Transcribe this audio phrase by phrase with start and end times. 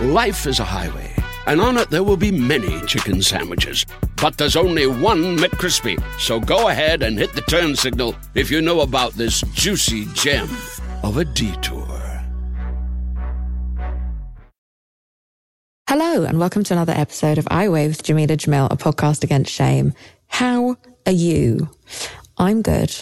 [0.00, 1.12] Life is a highway,
[1.48, 3.84] and on it there will be many chicken sandwiches.
[4.22, 6.00] But there's only one McCrispy.
[6.20, 10.48] So go ahead and hit the turn signal if you know about this juicy gem
[11.02, 11.84] of a detour.
[15.88, 19.52] Hello, and welcome to another episode of I Weigh with Jameela Jamil, a podcast against
[19.52, 19.94] shame.
[20.28, 20.76] How
[21.06, 21.70] are you?
[22.36, 22.94] I'm good.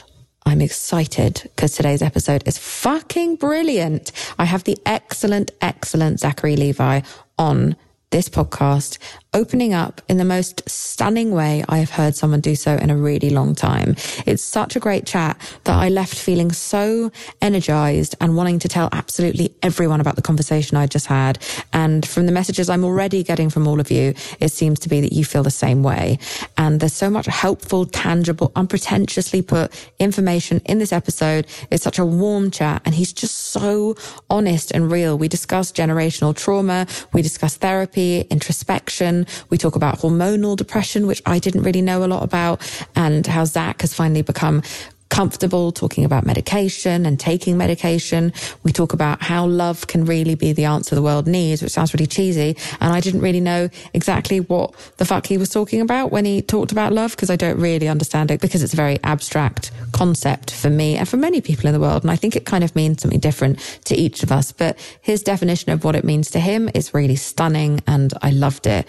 [0.46, 4.12] I'm excited because today's episode is fucking brilliant.
[4.38, 7.00] I have the excellent, excellent Zachary Levi
[7.36, 7.74] on
[8.10, 8.98] this podcast,
[9.36, 12.96] opening up in the most stunning way I have heard someone do so in a
[12.96, 13.94] really long time.
[14.24, 18.88] It's such a great chat that I left feeling so energized and wanting to tell
[18.92, 21.38] absolutely everyone about the conversation I just had.
[21.74, 25.02] And from the messages I'm already getting from all of you, it seems to be
[25.02, 26.18] that you feel the same way.
[26.56, 31.46] And there's so much helpful, tangible, unpretentiously put information in this episode.
[31.70, 33.96] It's such a warm chat and he's just so
[34.30, 35.18] honest and real.
[35.18, 36.86] We discuss generational trauma.
[37.12, 39.25] We discuss therapy, introspection.
[39.50, 42.60] We talk about hormonal depression, which I didn't really know a lot about
[42.94, 44.62] and how Zach has finally become
[45.08, 48.32] comfortable talking about medication and taking medication.
[48.62, 51.94] We talk about how love can really be the answer the world needs, which sounds
[51.94, 52.56] really cheesy.
[52.80, 56.42] And I didn't really know exactly what the fuck he was talking about when he
[56.42, 60.50] talked about love because I don't really understand it because it's a very abstract concept
[60.50, 62.02] for me and for many people in the world.
[62.02, 64.52] And I think it kind of means something different to each of us.
[64.52, 68.66] But his definition of what it means to him is really stunning and I loved
[68.66, 68.86] it.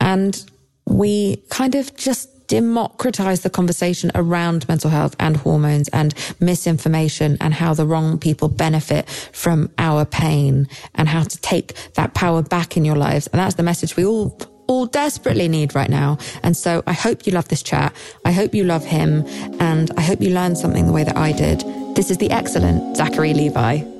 [0.00, 0.38] And
[0.86, 7.54] we kind of just democratize the conversation around mental health and hormones and misinformation and
[7.54, 12.76] how the wrong people benefit from our pain and how to take that power back
[12.76, 13.26] in your lives.
[13.28, 16.18] And that's the message we all all desperately need right now.
[16.42, 17.94] And so I hope you love this chat.
[18.24, 19.24] I hope you love him
[19.60, 21.60] and I hope you learned something the way that I did.
[21.94, 23.95] This is the excellent Zachary Levi.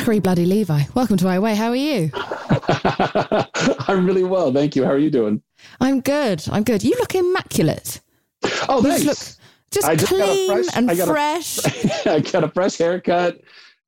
[0.00, 1.54] Zachary Bloody Levi, welcome to I Weigh.
[1.54, 2.10] How are you?
[3.86, 4.82] I'm really well, thank you.
[4.82, 5.42] How are you doing?
[5.78, 6.42] I'm good.
[6.50, 6.82] I'm good.
[6.82, 8.00] You look immaculate.
[8.66, 9.04] Oh, You thanks.
[9.04, 9.18] just look
[9.70, 12.06] just, just a clean fresh- and I fresh.
[12.06, 13.42] I got a fresh haircut.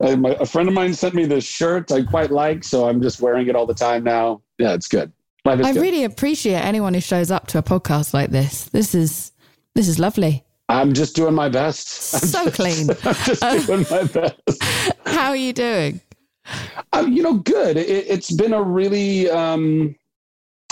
[0.05, 3.00] Uh, my, a friend of mine sent me this shirt I quite like, so I'm
[3.00, 4.43] just wearing it all the time now.
[4.59, 5.11] Yeah, it's good.
[5.47, 5.77] I good.
[5.77, 8.65] really appreciate anyone who shows up to a podcast like this.
[8.67, 9.33] This is
[9.75, 10.44] this is lovely.
[10.72, 12.15] I'm just doing my best.
[12.22, 12.91] I'm So just- clean.
[13.05, 14.62] I'm just doing my best.
[15.06, 16.00] How are you doing?
[16.93, 17.77] Um, you know, good.
[17.77, 19.94] It, it's been a really, um,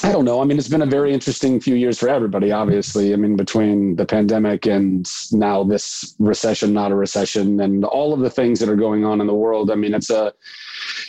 [0.02, 0.40] I don't know.
[0.40, 3.12] I mean, it's been a very interesting few years for everybody, obviously.
[3.12, 8.20] I mean, between the pandemic and now this recession, not a recession, and all of
[8.20, 9.70] the things that are going on in the world.
[9.70, 10.32] I mean, it's a,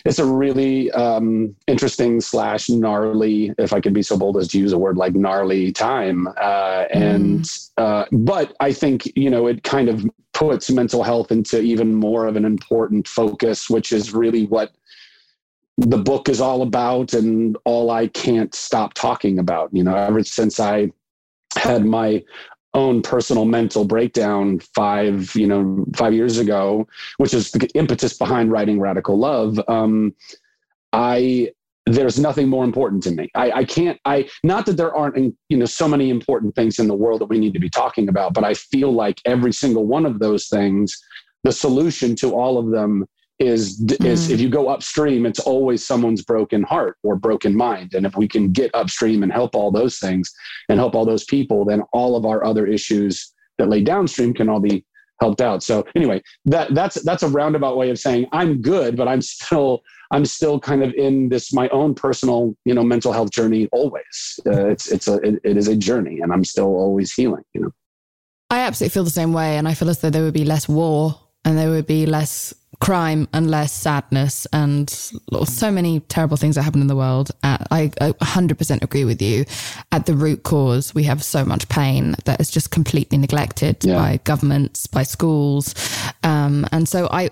[0.05, 4.59] it's a really um, interesting slash gnarly, if I could be so bold as to
[4.59, 6.27] use a word like gnarly time.
[6.39, 7.45] Uh, and,
[7.77, 12.25] uh, but I think, you know, it kind of puts mental health into even more
[12.25, 14.71] of an important focus, which is really what
[15.77, 19.69] the book is all about and all I can't stop talking about.
[19.73, 20.91] You know, ever since I
[21.55, 22.23] had my
[22.73, 26.87] own personal mental breakdown five, you know, five years ago,
[27.17, 29.59] which is the impetus behind writing Radical Love.
[29.67, 30.13] Um,
[30.93, 31.51] I
[31.87, 33.29] there's nothing more important to me.
[33.33, 33.99] I, I can't.
[34.05, 37.25] I not that there aren't you know so many important things in the world that
[37.25, 40.47] we need to be talking about, but I feel like every single one of those
[40.47, 40.97] things,
[41.43, 43.05] the solution to all of them
[43.41, 44.33] is is Mm.
[44.33, 48.27] if you go upstream, it's always someone's broken heart or broken mind, and if we
[48.27, 50.31] can get upstream and help all those things
[50.69, 54.47] and help all those people, then all of our other issues that lay downstream can
[54.49, 54.85] all be
[55.19, 55.61] helped out.
[55.63, 59.81] So anyway, that that's that's a roundabout way of saying I'm good, but I'm still
[60.11, 63.67] I'm still kind of in this my own personal you know mental health journey.
[63.71, 67.43] Always, uh, it's it's a it, it is a journey, and I'm still always healing.
[67.53, 67.71] You know.
[68.49, 70.67] I absolutely feel the same way, and I feel as though there would be less
[70.67, 76.55] war and there would be less crime and less sadness and so many terrible things
[76.55, 77.29] that happen in the world.
[77.43, 79.45] Uh, I, I 100% agree with you.
[79.91, 83.95] At the root cause, we have so much pain that is just completely neglected Yeah.
[83.95, 85.75] by governments, by schools.
[86.23, 87.29] Um, and so I,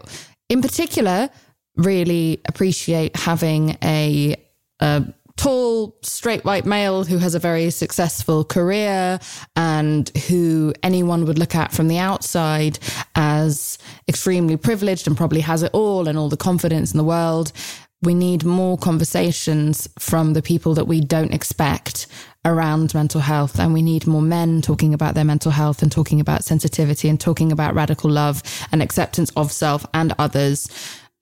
[0.50, 1.30] in particular,
[1.76, 4.36] really appreciate having a,
[4.82, 5.04] a
[5.40, 9.20] tall, straight white male who has a very successful career
[9.56, 12.78] and who anyone would look at from the outside
[13.16, 13.78] as
[14.10, 17.54] extremely privileged and probably has it all and all the confidence in the world.
[18.02, 22.08] We need more conversations from the people that we don't expect
[22.44, 23.60] around mental health.
[23.60, 27.20] And we need more men talking about their mental health and talking about sensitivity and
[27.20, 28.44] talking about radical love
[28.74, 30.68] and acceptance of self and others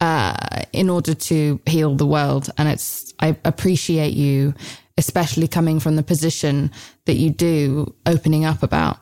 [0.02, 2.50] uh, in order to heal the world.
[2.58, 4.54] And it's, I appreciate you,
[4.98, 6.72] especially coming from the position
[7.06, 9.00] that you do, opening up about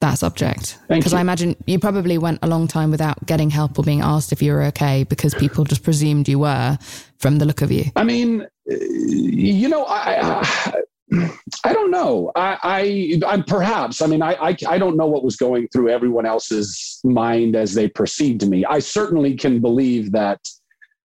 [0.00, 0.78] that subject.
[0.88, 4.32] Because I imagine you probably went a long time without getting help or being asked
[4.32, 6.78] if you were okay because people just presumed you were
[7.18, 7.86] from the look of you.
[7.96, 10.82] I mean, you know, I, I
[11.64, 12.30] I don't know.
[12.36, 14.02] I, I, am perhaps.
[14.02, 17.74] I mean, I, I, I don't know what was going through everyone else's mind as
[17.74, 18.64] they perceived me.
[18.64, 20.40] I certainly can believe that,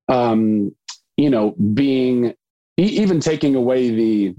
[0.10, 0.76] um,
[1.18, 2.34] you know, being
[2.78, 4.36] even taking away the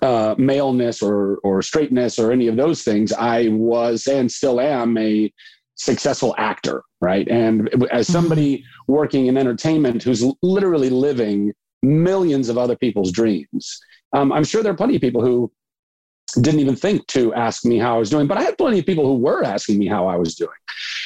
[0.00, 4.96] uh, maleness or or straightness or any of those things, I was and still am
[4.96, 5.32] a
[5.74, 7.26] successful actor, right?
[7.28, 8.12] And as mm-hmm.
[8.12, 11.52] somebody working in entertainment who's literally living
[11.82, 13.78] millions of other people's dreams
[14.12, 15.50] um, I'm sure there are plenty of people who
[16.40, 18.86] didn't even think to ask me how I was doing, but I had plenty of
[18.86, 20.50] people who were asking me how I was doing.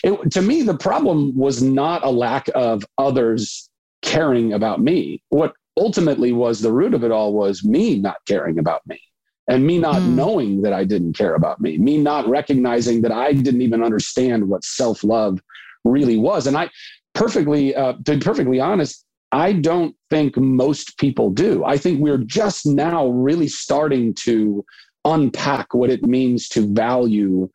[0.03, 3.69] It, to me, the problem was not a lack of others
[4.03, 5.23] caring about me.
[5.29, 9.01] What ultimately was the root of it all was me not caring about me
[9.49, 10.15] and me not mm.
[10.15, 14.49] knowing that I didn't care about me, me not recognizing that I didn't even understand
[14.49, 15.41] what self love
[15.85, 16.47] really was.
[16.47, 16.71] And I
[17.15, 21.65] perfectly, uh, to be perfectly honest, I don't think most people do.
[21.65, 24.65] I think we're just now really starting to
[25.05, 27.49] unpack what it means to value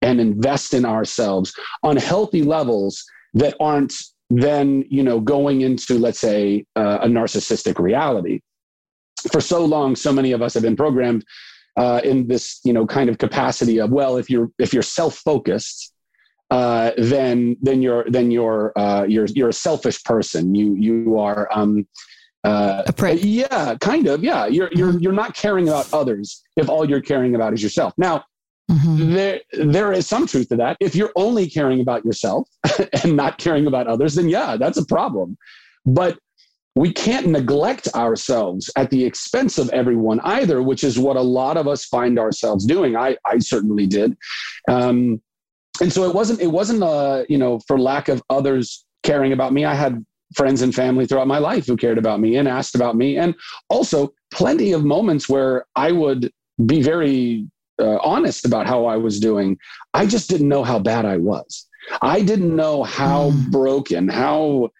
[0.00, 3.04] and invest in ourselves on healthy levels
[3.34, 3.94] that aren't
[4.30, 8.40] then you know going into let's say uh, a narcissistic reality
[9.32, 11.24] for so long so many of us have been programmed
[11.76, 15.92] uh, in this you know kind of capacity of well if you're if you're self-focused
[16.50, 20.54] uh, then then you're then you're uh, you're you're a selfish person.
[20.54, 21.86] You you are um,
[22.44, 23.20] uh, a prick.
[23.22, 24.24] Yeah, kind of.
[24.24, 24.98] Yeah, you're you're mm-hmm.
[24.98, 27.92] you're not caring about others if all you're caring about is yourself.
[27.96, 28.24] Now.
[28.70, 29.14] Mm-hmm.
[29.14, 30.76] There, there is some truth to that.
[30.78, 32.46] If you're only caring about yourself
[33.02, 35.38] and not caring about others, then yeah, that's a problem.
[35.86, 36.18] But
[36.78, 41.56] we can't neglect ourselves at the expense of everyone either, which is what a lot
[41.56, 42.94] of us find ourselves doing.
[42.94, 44.16] I, I certainly did.
[44.68, 45.22] Um,
[45.80, 49.52] and so it wasn't it wasn't uh you know for lack of others caring about
[49.52, 50.04] me i had
[50.34, 53.16] friends and family throughout my life who cared about me and asked about me.
[53.16, 53.34] And
[53.70, 56.30] also plenty of moments where i would
[56.66, 57.46] be very
[57.80, 59.56] uh, honest about how i was doing.
[59.94, 61.66] I just didn't know how bad i was.
[62.02, 63.50] I didn't know how mm.
[63.50, 64.70] broken how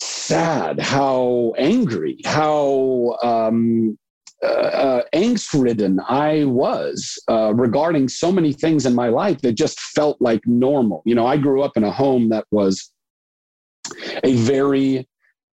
[0.00, 3.96] sad how angry how um,
[4.42, 9.52] uh, uh, angst ridden I was uh, regarding so many things in my life that
[9.52, 11.02] just felt like normal.
[11.06, 12.92] You know, I grew up in a home that was
[14.22, 15.08] a very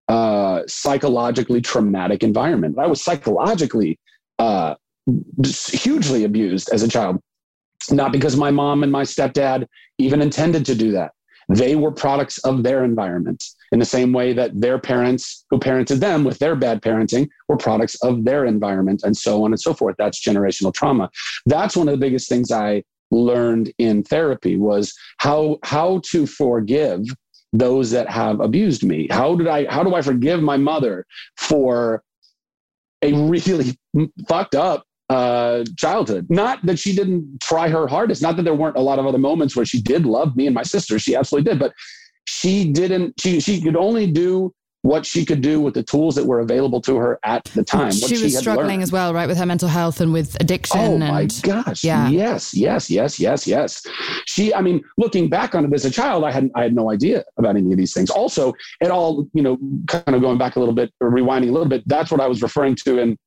[0.08, 2.78] uh, psychologically traumatic environment.
[2.78, 3.98] I was psychologically
[4.40, 4.76] uh,
[5.46, 7.20] hugely abused as a child,
[7.92, 9.68] not because my mom and my stepdad
[10.00, 11.12] even intended to do that.
[11.50, 16.00] They were products of their environment in the same way that their parents who parented
[16.00, 19.74] them with their bad parenting were products of their environment and so on and so
[19.74, 21.10] forth that's generational trauma
[21.46, 27.02] that's one of the biggest things i learned in therapy was how how to forgive
[27.54, 31.06] those that have abused me how did i how do i forgive my mother
[31.38, 32.04] for
[33.02, 33.78] a really
[34.28, 36.26] fucked up uh, childhood.
[36.30, 38.22] Not that she didn't try her hardest.
[38.22, 40.56] Not that there weren't a lot of other moments where she did love me and
[40.56, 40.98] my sister.
[41.00, 41.60] She absolutely did.
[41.60, 41.74] But
[42.42, 46.26] she didn't she she could only do what she could do with the tools that
[46.26, 47.92] were available to her at the time.
[47.92, 48.82] She, she was struggling learned.
[48.84, 50.80] as well, right, with her mental health and with addiction.
[50.80, 51.84] Oh and, my gosh!
[51.84, 52.10] Yeah.
[52.10, 53.86] Yes, yes, yes, yes, yes.
[54.26, 56.90] She, I mean, looking back on it as a child, I had I had no
[56.92, 58.10] idea about any of these things.
[58.10, 61.52] Also, it all, you know, kind of going back a little bit or rewinding a
[61.52, 61.88] little bit.
[61.88, 63.18] That's what I was referring to in.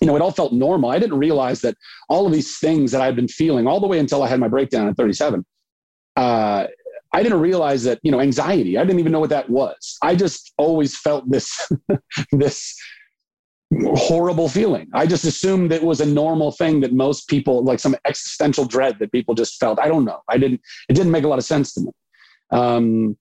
[0.00, 0.90] You know, it all felt normal.
[0.90, 1.76] I didn't realize that
[2.08, 4.46] all of these things that I'd been feeling all the way until I had my
[4.46, 5.44] breakdown at 37.
[6.18, 6.66] Uh,
[7.12, 9.96] I didn't realize that, you know, anxiety, I didn't even know what that was.
[10.02, 11.70] I just always felt this,
[12.32, 12.76] this
[13.94, 14.88] horrible feeling.
[14.94, 18.98] I just assumed it was a normal thing that most people, like some existential dread
[18.98, 19.78] that people just felt.
[19.78, 20.20] I don't know.
[20.28, 21.90] I didn't, it didn't make a lot of sense to me.
[22.50, 23.16] Um,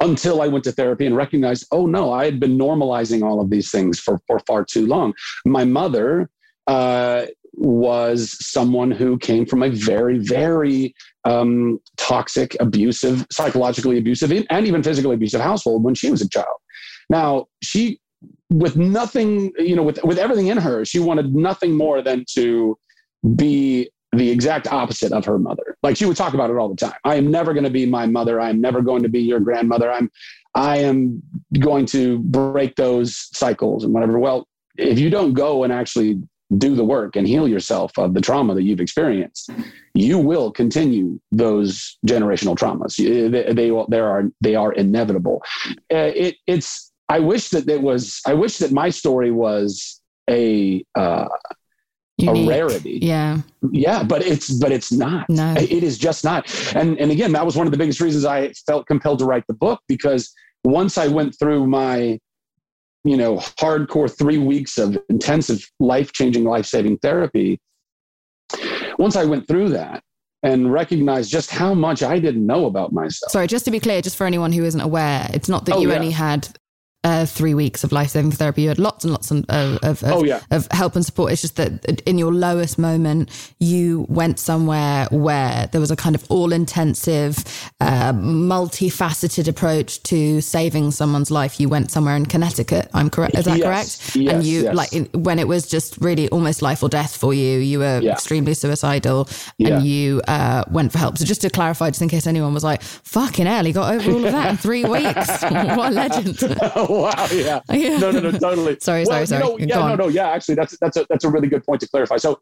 [0.00, 3.50] until I went to therapy and recognized, oh no, I had been normalizing all of
[3.50, 5.14] these things for, for far too long.
[5.44, 6.30] My mother
[6.66, 10.94] uh, was someone who came from a very, very
[11.24, 16.56] um, toxic, abusive, psychologically abusive, and even physically abusive household when she was a child.
[17.10, 18.00] Now, she,
[18.50, 22.78] with nothing, you know, with, with everything in her, she wanted nothing more than to
[23.36, 25.76] be the exact opposite of her mother.
[25.82, 26.94] Like she would talk about it all the time.
[27.04, 28.40] I am never going to be my mother.
[28.40, 29.90] I am never going to be your grandmother.
[29.90, 30.10] I'm,
[30.54, 31.22] I am
[31.58, 34.18] going to break those cycles and whatever.
[34.18, 34.46] Well,
[34.76, 36.20] if you don't go and actually
[36.58, 39.50] do the work and heal yourself of the trauma that you've experienced,
[39.94, 42.96] you will continue those generational traumas.
[42.96, 45.42] They, they, they are they are inevitable.
[45.92, 48.20] Uh, it, it's I wish that it was.
[48.26, 50.84] I wish that my story was a.
[50.94, 51.28] Uh,
[52.22, 53.00] a rarity.
[53.02, 53.40] Yeah.
[53.72, 55.28] Yeah, but it's but it's not.
[55.28, 55.54] No.
[55.58, 56.48] It is just not.
[56.74, 59.44] And and again, that was one of the biggest reasons I felt compelled to write
[59.48, 60.32] the book because
[60.62, 62.20] once I went through my
[63.04, 67.60] you know, hardcore three weeks of intensive life changing, life saving therapy.
[68.98, 70.02] Once I went through that
[70.42, 73.32] and recognized just how much I didn't know about myself.
[73.32, 75.80] Sorry, just to be clear, just for anyone who isn't aware, it's not that oh,
[75.80, 75.94] you yeah.
[75.96, 76.48] only had
[77.04, 78.62] uh, three weeks of life saving therapy.
[78.62, 80.40] You had lots and lots of, of, of, oh, yeah.
[80.50, 81.32] of help and support.
[81.32, 83.30] It's just that in your lowest moment,
[83.60, 87.38] you went somewhere where there was a kind of all intensive,
[87.80, 91.60] uh, multifaceted approach to saving someone's life.
[91.60, 92.88] You went somewhere in Connecticut.
[92.94, 93.36] I'm correct.
[93.36, 93.66] Is that yes.
[93.66, 94.16] correct?
[94.16, 94.74] Yes, and you, yes.
[94.74, 98.12] like, when it was just really almost life or death for you, you were yeah.
[98.12, 99.76] extremely suicidal yeah.
[99.76, 101.18] and you uh, went for help.
[101.18, 104.10] So just to clarify, just in case anyone was like, fucking hell, he got over
[104.10, 105.42] all of that in three weeks.
[105.42, 106.38] what a legend.
[107.02, 107.60] wow, yeah.
[107.98, 108.76] No, no, no, totally.
[108.80, 109.42] sorry, well, sorry, sorry.
[109.42, 110.30] Know, yeah, no, no, yeah.
[110.30, 112.16] Actually, that's that's a that's a really good point to clarify.
[112.16, 112.40] So,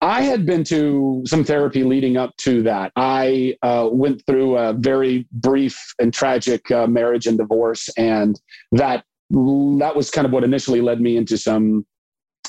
[0.00, 2.92] I had been to some therapy leading up to that.
[2.94, 8.40] I uh, went through a very brief and tragic uh, marriage and divorce, and
[8.72, 11.84] that that was kind of what initially led me into some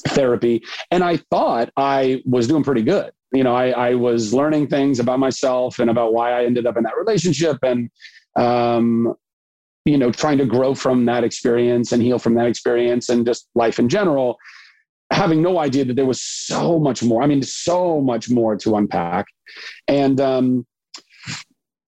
[0.10, 0.64] therapy.
[0.92, 3.12] And I thought I was doing pretty good.
[3.34, 6.78] You know, I, I was learning things about myself and about why I ended up
[6.78, 7.90] in that relationship, and
[8.36, 9.16] um,
[9.86, 13.48] you know, trying to grow from that experience and heal from that experience and just
[13.56, 14.38] life in general,
[15.12, 17.24] having no idea that there was so much more.
[17.24, 19.26] I mean, so much more to unpack.
[19.88, 20.66] And um,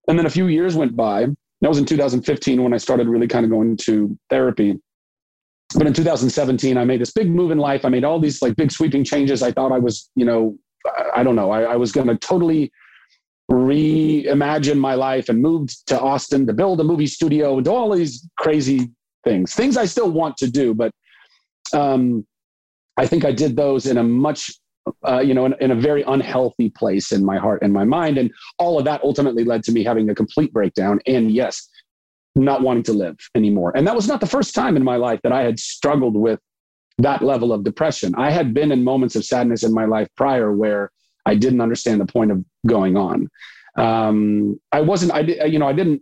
[0.08, 1.28] and then a few years went by.
[1.62, 4.80] That was in 2015 when I started really kind of going to therapy.
[5.76, 7.86] But in 2017, I made this big move in life.
[7.86, 9.44] I made all these like big sweeping changes.
[9.44, 10.58] I thought I was, you know,
[11.16, 12.72] I don't know, I, I was going to totally
[13.52, 17.92] reimagine my life and moved to Austin to build a movie studio and do all
[17.92, 18.90] these crazy
[19.24, 20.74] things, things I still want to do.
[20.74, 20.92] But
[21.74, 22.26] um,
[22.98, 24.52] I think I did those in a much,
[25.08, 28.18] uh, you know, in, in, a very unhealthy place in my heart and my mind.
[28.18, 31.00] And all of that ultimately led to me having a complete breakdown.
[31.06, 31.70] And yes,
[32.36, 33.74] not wanting to live anymore.
[33.76, 36.40] And that was not the first time in my life that I had struggled with
[37.00, 38.14] that level of depression.
[38.18, 40.92] I had been in moments of sadness in my life prior where
[41.26, 43.30] I didn't understand the point of going on.
[43.78, 46.02] Um, I wasn't, I, you know, I didn't,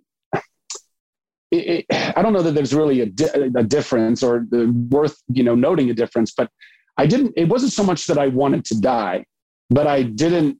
[1.52, 5.44] it, it, I don't know that there's really a, di- a difference or worth, you
[5.44, 6.50] know, noting a difference, but
[6.98, 9.26] I didn't, it wasn't so much that I wanted to die,
[9.70, 10.60] but I didn't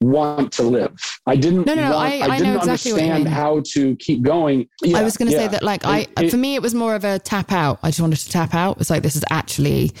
[0.00, 0.96] want to live.
[1.26, 1.66] I didn't.
[1.66, 4.68] No, no, want, I, I, I, didn't exactly understand how to keep going.
[4.82, 5.44] Yeah, I was going to yeah.
[5.44, 7.78] say that, like, I it, for me, it was more of a tap out.
[7.82, 8.78] I just wanted to tap out.
[8.80, 9.92] It's like this is actually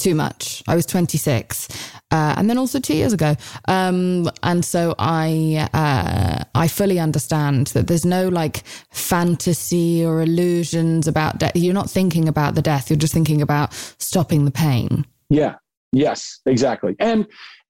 [0.00, 0.62] too much.
[0.66, 1.68] I was 26,
[2.10, 3.36] uh, and then also two years ago.
[3.68, 11.06] Um, and so I uh, I fully understand that there's no like fantasy or illusions
[11.06, 11.52] about death.
[11.54, 12.90] You're not thinking about the death.
[12.90, 15.06] You're just thinking about stopping the pain.
[15.28, 15.56] Yeah.
[15.92, 16.40] Yes.
[16.46, 16.96] Exactly.
[16.98, 17.26] And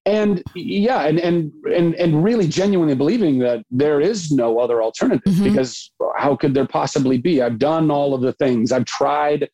[0.07, 5.35] and yeah and and and and really genuinely believing that there is no other alternative
[5.35, 5.45] mm-hmm.
[5.45, 9.49] because how could there possibly be i've done all of the things i've tried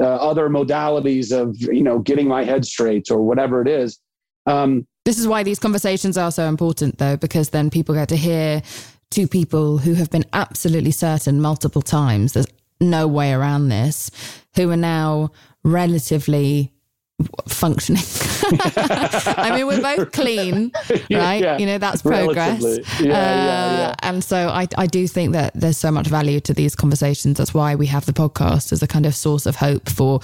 [0.00, 3.98] uh, other modalities of you know getting my head straight or whatever it is.
[4.46, 8.16] Um, this is why these conversations are so important though because then people get to
[8.16, 8.62] hear
[9.10, 12.46] two people who have been absolutely certain multiple times there's
[12.80, 14.10] no way around this
[14.56, 15.30] who are now
[15.64, 16.72] relatively
[17.48, 18.02] functioning.
[18.44, 20.72] I mean, we're both clean,
[21.10, 21.42] right?
[21.42, 22.62] Yeah, you know, that's progress.
[23.00, 26.54] Yeah, uh, yeah, and so I, I do think that there's so much value to
[26.54, 27.38] these conversations.
[27.38, 30.20] That's why we have the podcast as a kind of source of hope for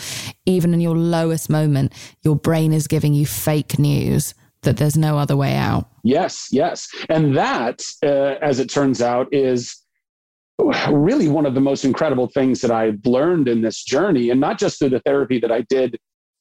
[0.47, 5.19] even in your lowest moment, your brain is giving you fake news that there's no
[5.19, 5.88] other way out.
[6.02, 6.88] Yes, yes.
[7.09, 9.85] And that, uh, as it turns out, is
[10.90, 14.59] really one of the most incredible things that I've learned in this journey, and not
[14.59, 15.99] just through the therapy that I did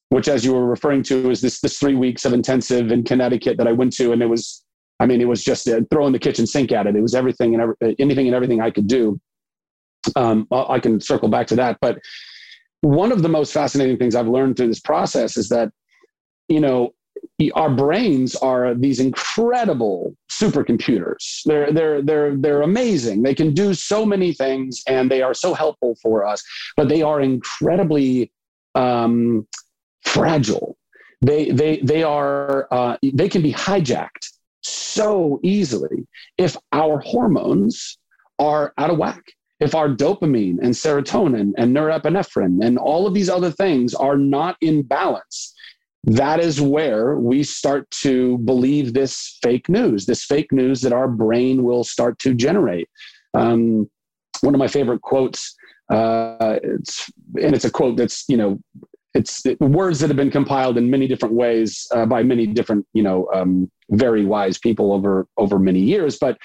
[0.10, 3.58] which as you were referring to is this this three weeks of intensive in Connecticut
[3.58, 4.64] that I went to, and it was,
[5.00, 6.96] I mean, it was just uh, throwing the kitchen sink at it.
[6.96, 9.20] It was everything and every, uh, anything and everything I could do.
[10.16, 12.00] Um, I can circle back to that, but
[12.82, 15.72] one of the most fascinating things I've learned through this process is that,
[16.48, 16.94] you know,
[17.56, 21.42] our brains are these incredible supercomputers.
[21.46, 23.24] They're they're they're they're amazing.
[23.24, 26.44] They can do so many things, and they are so helpful for us.
[26.76, 28.32] But they are incredibly
[28.76, 29.48] um,
[30.08, 30.78] fragile.
[31.22, 34.26] They they they are uh, they can be hijacked
[34.62, 37.98] so easily if our hormones
[38.40, 39.24] are out of whack.
[39.60, 44.56] If our dopamine and serotonin and norepinephrine and all of these other things are not
[44.62, 45.56] in balance,
[46.04, 51.08] that is where we start to believe this fake news, this fake news that our
[51.08, 52.88] brain will start to generate.
[53.34, 53.90] Um,
[54.42, 55.56] one of my favorite quotes,
[55.92, 57.10] uh, it's,
[57.42, 58.60] and it's a quote that's, you know,
[59.18, 63.02] it's words that have been compiled in many different ways uh, by many different, you
[63.02, 66.18] know, um, very wise people over over many years.
[66.20, 66.38] But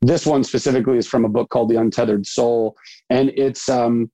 [0.00, 2.76] this one specifically is from a book called The Untethered Soul,
[3.10, 4.10] and it's um,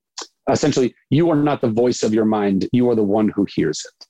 [0.51, 3.85] essentially you are not the voice of your mind; you are the one who hears
[3.85, 4.07] it.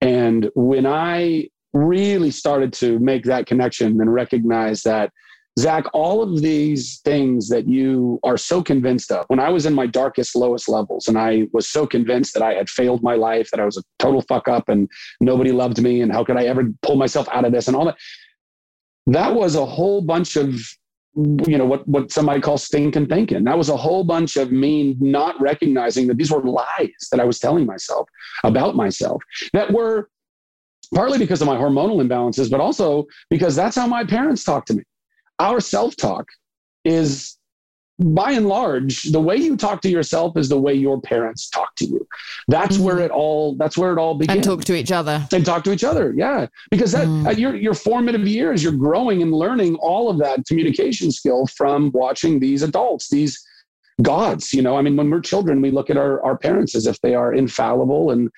[0.00, 5.10] And when I really started to make that connection and recognize that,
[5.58, 9.74] Zach, all of these things that you are so convinced of, when I was in
[9.74, 13.50] my darkest, lowest levels, and I was so convinced that I had failed my life,
[13.50, 14.88] that I was a total fuck up and
[15.20, 17.86] nobody loved me, and how could I ever pull myself out of this and all
[17.86, 17.96] that,
[19.08, 20.54] that was a whole bunch of
[21.16, 23.42] you know what what somebody calls stinking thinking.
[23.42, 27.24] That was a whole bunch of me not recognizing that these were lies that i
[27.24, 28.08] was telling myself
[28.44, 29.20] about myself
[29.52, 30.10] that were
[30.94, 34.74] partly because of my hormonal imbalances but also because that's how my parents talked to
[34.74, 34.84] me
[35.38, 36.26] our self-talk
[36.84, 37.38] is
[38.00, 41.74] by and large, the way you talk to yourself is the way your parents talk
[41.76, 42.06] to you.
[42.46, 42.84] That's mm-hmm.
[42.84, 43.56] where it all.
[43.56, 44.36] That's where it all begins.
[44.36, 45.26] And talk to each other.
[45.32, 46.14] And talk to each other.
[46.16, 47.36] Yeah, because that mm.
[47.36, 52.38] your your formative years, you're growing and learning all of that communication skill from watching
[52.38, 53.44] these adults, these
[54.02, 54.52] gods.
[54.52, 57.00] You know, I mean, when we're children, we look at our our parents as if
[57.00, 58.30] they are infallible and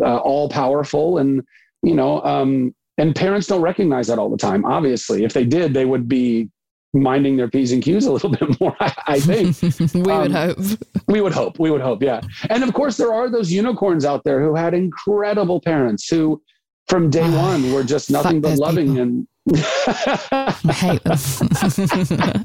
[0.00, 1.42] uh, all powerful, and
[1.82, 4.64] you know, um, and parents don't recognize that all the time.
[4.64, 6.50] Obviously, if they did, they would be
[6.92, 9.60] minding their P's and Q's a little bit more, I, I think.
[9.94, 10.58] we um, would hope.
[11.08, 11.58] we would hope.
[11.58, 12.20] We would hope, yeah.
[12.50, 16.42] And of course, there are those unicorns out there who had incredible parents who,
[16.88, 19.02] from day oh, one, were just nothing but loving people.
[19.02, 19.28] and.
[19.50, 22.44] I hate them.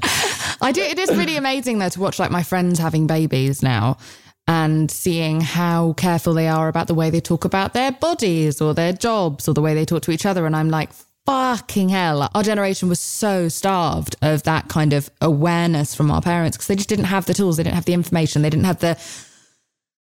[0.62, 0.80] I do.
[0.80, 3.98] It is really amazing though to watch like my friends having babies now
[4.46, 8.74] and seeing how careful they are about the way they talk about their bodies or
[8.74, 10.44] their jobs or the way they talk to each other.
[10.46, 10.90] And I'm like,
[11.26, 12.28] fucking hell.
[12.34, 16.76] Our generation was so starved of that kind of awareness from our parents because they
[16.76, 18.98] just didn't have the tools, they didn't have the information, they didn't have the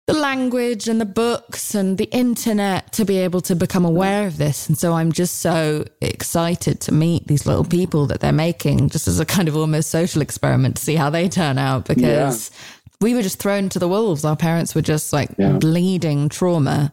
[0.07, 4.37] the language and the books and the internet to be able to become aware of
[4.37, 4.69] this.
[4.69, 9.09] And so I'm just so excited to meet these little people that they're making just
[9.09, 12.57] as a kind of almost social experiment to see how they turn out because yeah.
[13.01, 14.25] We were just thrown to the wolves.
[14.25, 15.53] Our parents were just like yeah.
[15.53, 16.93] bleeding trauma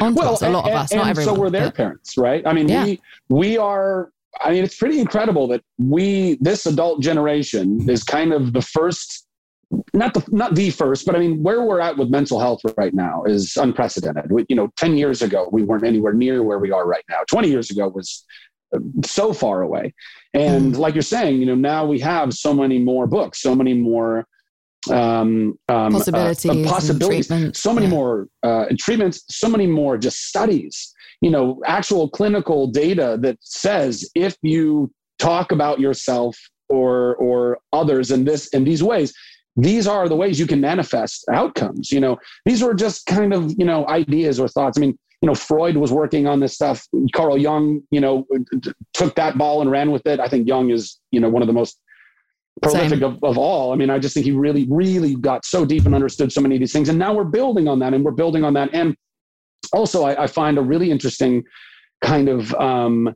[0.00, 1.34] well, us, a lot and, of us, not everyone.
[1.34, 1.74] So were their but...
[1.74, 2.46] parents, right?
[2.46, 2.84] I mean, yeah.
[2.84, 4.12] we we are.
[4.40, 9.26] I mean, it's pretty incredible that we, this adult generation, is kind of the first,
[9.92, 12.94] not the not the first, but I mean, where we're at with mental health right
[12.94, 14.30] now is unprecedented.
[14.30, 17.20] We, you know, ten years ago, we weren't anywhere near where we are right now.
[17.28, 18.24] Twenty years ago was
[18.74, 19.94] uh, so far away,
[20.32, 20.78] and mm.
[20.78, 24.26] like you're saying, you know, now we have so many more books, so many more
[24.88, 27.90] um, um, possibilities, uh, possibilities so many yeah.
[27.90, 34.08] more uh, treatments, so many more just studies, you know, actual clinical data that says
[34.14, 36.36] if you talk about yourself
[36.68, 39.12] or or others in this in these ways,
[39.56, 41.92] these are the ways you can manifest outcomes.
[41.92, 44.78] You know, these were just kind of you know ideas or thoughts.
[44.78, 46.86] I mean, you know, Freud was working on this stuff.
[47.12, 48.26] Carl Jung, you know,
[48.94, 50.20] took that ball and ran with it.
[50.20, 51.78] I think Jung is, you know, one of the most
[52.62, 53.72] prolific of, of, all.
[53.72, 56.56] I mean, I just think he really, really got so deep and understood so many
[56.56, 56.88] of these things.
[56.88, 58.70] And now we're building on that and we're building on that.
[58.72, 58.96] And
[59.72, 61.42] also, I, I find a really interesting
[62.02, 63.14] kind of um,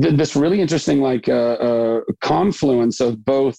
[0.00, 3.58] th- this really interesting like uh, uh, confluence of both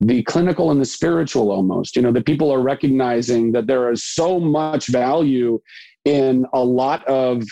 [0.00, 4.04] the clinical and the spiritual almost you know that people are recognizing that there is
[4.04, 5.60] so much value
[6.04, 7.42] in a lot of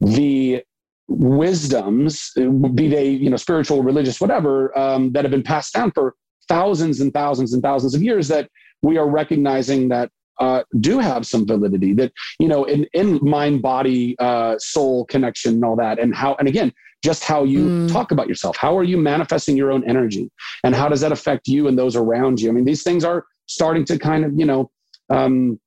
[0.00, 0.60] the
[1.08, 2.32] wisdoms,
[2.74, 6.14] be they you know spiritual, religious, whatever, um, that have been passed down for
[6.48, 8.48] thousands and thousands and thousands of years that
[8.82, 13.62] we are recognizing that uh, do have some validity that you know in, in mind
[13.62, 15.98] body uh, soul connection and all that.
[15.98, 16.72] And how and again
[17.04, 17.92] just how you mm.
[17.92, 18.56] talk about yourself.
[18.56, 20.30] How are you manifesting your own energy?
[20.62, 22.48] And how does that affect you and those around you?
[22.48, 24.70] I mean these things are starting to kind of you know
[25.10, 25.60] um,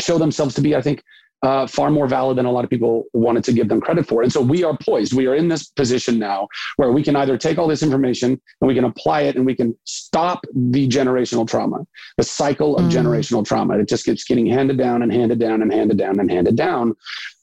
[0.00, 1.02] show themselves to be i think
[1.44, 4.22] uh, far more valid than a lot of people wanted to give them credit for.
[4.22, 5.12] And so we are poised.
[5.12, 8.68] We are in this position now where we can either take all this information and
[8.68, 12.90] we can apply it and we can stop the generational trauma, the cycle of mm.
[12.90, 13.78] generational trauma.
[13.78, 16.94] It just keeps getting handed down and handed down and handed down and handed down.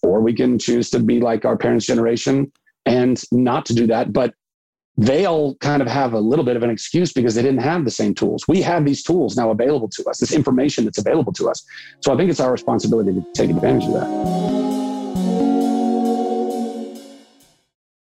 [0.01, 2.51] Or we can choose to be like our parents' generation
[2.87, 4.11] and not to do that.
[4.11, 4.33] But
[4.97, 7.91] they'll kind of have a little bit of an excuse because they didn't have the
[7.91, 8.47] same tools.
[8.47, 11.65] We have these tools now available to us, this information that's available to us.
[12.01, 14.60] So I think it's our responsibility to take advantage of that.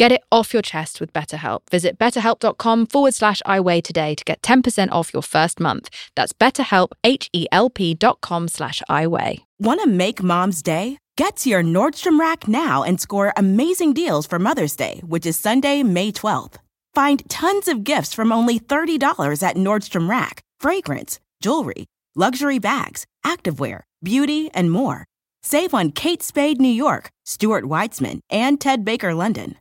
[0.00, 1.68] Get it off your chest with BetterHelp.
[1.70, 5.90] Visit betterhelp.com forward slash iWeigh today to get 10% off your first month.
[6.16, 9.42] That's betterhelp, H-E-L-P dot com slash iWeigh.
[9.58, 10.96] Want to make mom's day?
[11.18, 15.38] Get to your Nordstrom Rack now and score amazing deals for Mother's Day, which is
[15.38, 16.54] Sunday, May 12th.
[16.94, 20.40] Find tons of gifts from only $30 at Nordstrom Rack.
[20.60, 21.84] Fragrance, jewelry,
[22.14, 25.04] luxury bags, activewear, beauty, and more.
[25.42, 29.56] Save on Kate Spade New York, Stuart Weitzman, and Ted Baker London.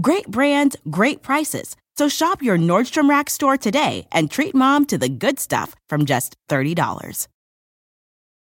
[0.00, 1.76] Great brands, great prices.
[1.96, 6.04] So shop your Nordstrom Rack store today and treat mom to the good stuff from
[6.04, 7.28] just $30.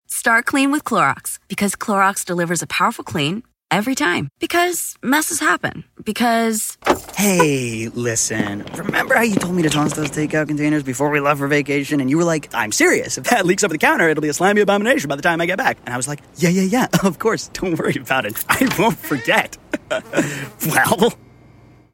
[0.06, 4.28] Start clean with Clorox because Clorox delivers a powerful clean every time.
[4.38, 5.84] Because messes happen.
[6.04, 6.76] Because.
[7.16, 8.64] Hey, listen.
[8.74, 12.00] Remember how you told me to toss those takeout containers before we left for vacation?
[12.00, 13.16] And you were like, I'm serious.
[13.16, 15.46] If that leaks over the counter, it'll be a slimy abomination by the time I
[15.46, 15.78] get back.
[15.86, 16.86] And I was like, yeah, yeah, yeah.
[17.04, 17.48] Of course.
[17.48, 18.44] Don't worry about it.
[18.50, 19.56] I won't forget.
[20.66, 21.12] well.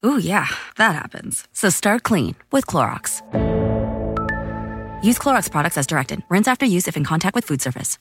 [0.04, 1.48] Ooh, yeah, that happens.
[1.54, 3.22] So start clean with Clorox.
[5.02, 6.22] Use Clorox products as directed.
[6.28, 7.98] Rinse after use if in contact with food surface.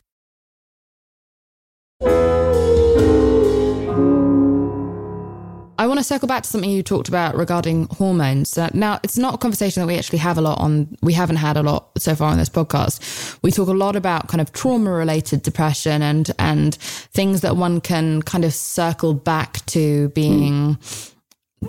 [5.79, 8.57] I want to circle back to something you talked about regarding hormones.
[8.57, 11.37] Uh, now, it's not a conversation that we actually have a lot on, we haven't
[11.37, 13.37] had a lot so far on this podcast.
[13.41, 17.81] We talk a lot about kind of trauma related depression and, and things that one
[17.81, 20.75] can kind of circle back to being.
[20.75, 21.12] Mm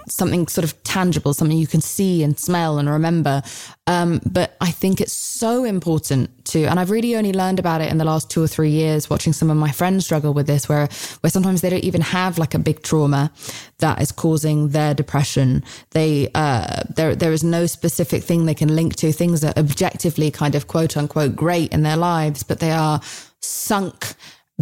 [0.08, 3.42] something sort of tangible, something you can see and smell and remember.
[3.86, 7.90] Um, but I think it's so important to, and I've really only learned about it
[7.90, 10.68] in the last two or three years, watching some of my friends struggle with this,
[10.68, 10.88] where
[11.20, 13.30] where sometimes they don't even have like a big trauma
[13.78, 15.62] that is causing their depression.
[15.90, 20.30] They uh, there there is no specific thing they can link to things that objectively
[20.30, 23.00] kind of quote unquote great in their lives, but they are
[23.40, 24.14] sunk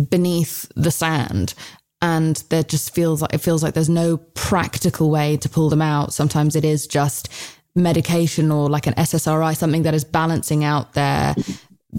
[0.09, 1.55] beneath the sand
[2.03, 5.81] and there just feels like it feels like there's no practical way to pull them
[5.81, 6.13] out.
[6.13, 7.29] Sometimes it is just
[7.75, 11.35] medication or like an SSRI, something that is balancing out their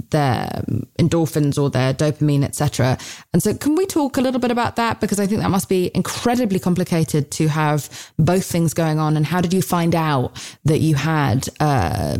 [0.10, 0.64] their
[1.00, 2.98] endorphins or their dopamine, etc.
[3.32, 5.00] And so, can we talk a little bit about that?
[5.00, 9.16] Because I think that must be incredibly complicated to have both things going on.
[9.16, 12.18] And how did you find out that you had uh,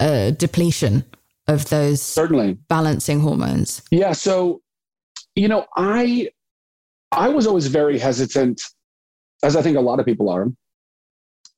[0.00, 1.04] a depletion
[1.46, 3.82] of those certainly balancing hormones?
[3.90, 4.12] Yeah.
[4.12, 4.62] So,
[5.36, 6.30] you know, I
[7.12, 8.60] I was always very hesitant,
[9.42, 10.48] as I think a lot of people are,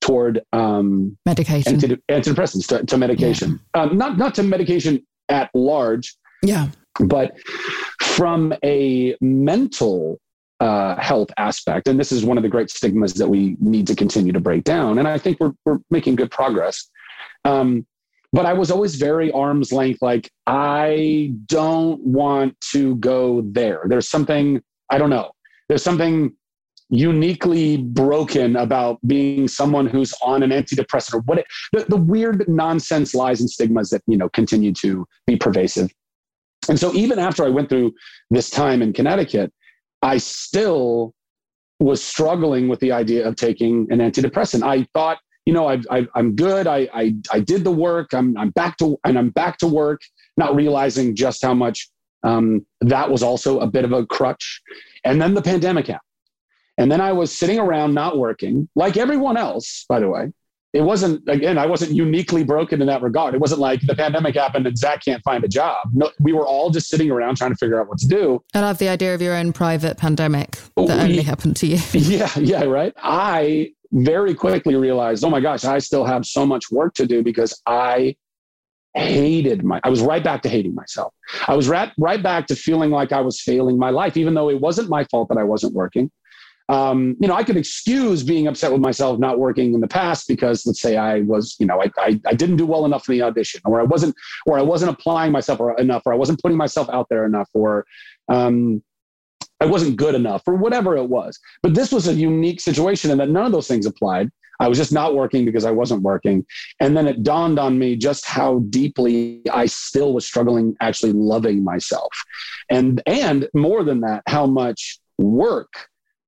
[0.01, 1.79] toward um, medication,
[2.11, 3.61] antidepressants to, to medication.
[3.75, 3.83] Yeah.
[3.83, 6.17] Um, not not to medication at large.
[6.43, 6.69] Yeah.
[7.01, 7.37] But
[8.03, 10.21] from a mental
[10.61, 13.95] uh, health aspect, and this is one of the great stigmas that we need to
[13.95, 14.99] continue to break down.
[14.99, 16.91] And I think we're we're making good progress.
[17.45, 17.87] Um,
[18.35, 23.83] but I was always very arm's length, like I don't want to go there.
[23.87, 25.33] There's something I don't know
[25.73, 26.31] there's something
[26.91, 32.47] uniquely broken about being someone who's on an antidepressant or what it, the, the weird
[32.47, 35.91] nonsense lies and stigmas that you know continue to be pervasive
[36.69, 37.91] and so even after i went through
[38.31, 39.51] this time in connecticut
[40.03, 41.15] i still
[41.81, 46.07] was struggling with the idea of taking an antidepressant i thought you know, I, I,
[46.15, 46.67] I'm good.
[46.69, 48.15] I, I, I did the work.
[48.15, 50.01] I'm, I'm back to, and I'm back to work,
[50.37, 51.91] not realizing just how much
[52.23, 54.63] um, that was also a bit of a crutch.
[55.05, 56.01] And then the pandemic happened.
[56.79, 60.33] And then I was sitting around not working, like everyone else, by the way.
[60.73, 63.35] It wasn't, again, I wasn't uniquely broken in that regard.
[63.35, 65.89] It wasn't like the pandemic happened and Zach can't find a job.
[65.93, 68.43] No, we were all just sitting around trying to figure out what to do.
[68.55, 71.79] I love the idea of your own private pandemic that only happened to you.
[71.93, 72.95] Yeah, yeah, right.
[72.97, 77.23] I very quickly realized, oh my gosh, I still have so much work to do
[77.23, 78.17] because I
[78.94, 81.14] hated my I was right back to hating myself.
[81.48, 84.50] I was right right back to feeling like I was failing my life, even though
[84.50, 86.11] it wasn't my fault that I wasn't working.
[86.68, 90.28] Um, you know, I could excuse being upset with myself not working in the past
[90.28, 93.14] because let's say I was, you know, I, I, I didn't do well enough in
[93.14, 94.14] the audition, or I wasn't,
[94.46, 97.85] or I wasn't applying myself enough, or I wasn't putting myself out there enough, or
[98.28, 98.83] um,
[99.62, 101.38] I wasn't good enough or whatever it was.
[101.62, 104.28] But this was a unique situation and that none of those things applied.
[104.62, 106.46] I was just not working because I wasn't working.
[106.79, 111.64] And then it dawned on me just how deeply I still was struggling actually loving
[111.64, 112.12] myself.
[112.70, 115.72] And and more than that, how much work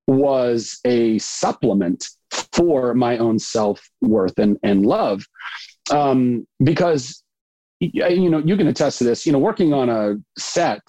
[0.08, 2.08] was a supplement
[2.52, 5.24] for my own self-worth and, and love.
[5.92, 7.22] Um, because
[7.78, 10.82] you know, you can attest to this, you know, working on a set,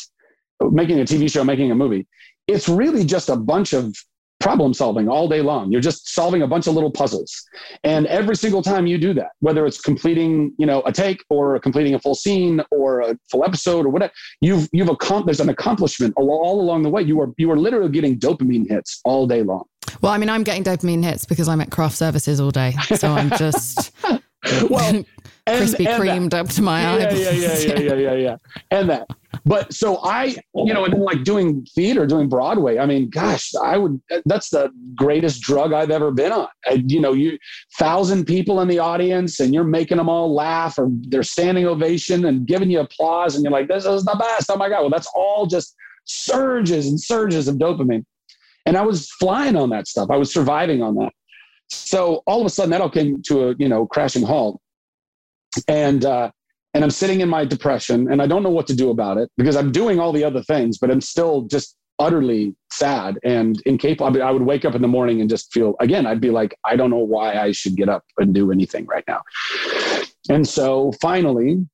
[0.71, 2.07] making a TV show, making a movie,
[2.47, 3.93] it's really just a bunch of
[4.39, 5.71] problem solving all day long.
[5.71, 7.43] You're just solving a bunch of little puzzles.
[7.83, 11.59] And every single time you do that, whether it's completing, you know, a take or
[11.59, 15.49] completing a full scene or a full episode or whatever, you've you've accomplished there's an
[15.49, 17.01] accomplishment all, along the way.
[17.01, 19.65] You are you are literally getting dopamine hits all day long.
[20.01, 22.73] Well, I mean, I'm getting dopamine hits because I'm at craft services all day.
[22.95, 23.91] So I'm just
[24.69, 25.03] well,
[25.45, 27.19] creamed up to my yeah, eyeballs.
[27.19, 28.37] Yeah, yeah, yeah, yeah, yeah, yeah,
[28.71, 29.07] and that.
[29.45, 32.77] But so I, you know, and then like doing theater, doing Broadway.
[32.77, 34.01] I mean, gosh, I would.
[34.25, 36.47] That's the greatest drug I've ever been on.
[36.65, 37.37] I, you know, you
[37.77, 42.25] thousand people in the audience, and you're making them all laugh, or they're standing ovation
[42.25, 44.81] and giving you applause, and you're like, "This is the best!" Oh my god!
[44.81, 48.05] Well, that's all just surges and surges of dopamine,
[48.65, 50.09] and I was flying on that stuff.
[50.11, 51.11] I was surviving on that.
[51.69, 54.61] So all of a sudden, that all came to a you know crashing halt
[55.67, 56.31] and uh,
[56.75, 59.31] and I'm sitting in my depression, and I don't know what to do about it
[59.37, 64.07] because I'm doing all the other things, but I'm still just utterly sad and incapable.
[64.07, 66.05] I, mean, I would wake up in the morning and just feel again.
[66.05, 69.05] I'd be like, I don't know why I should get up and do anything right
[69.07, 69.21] now.
[70.29, 71.65] And so finally,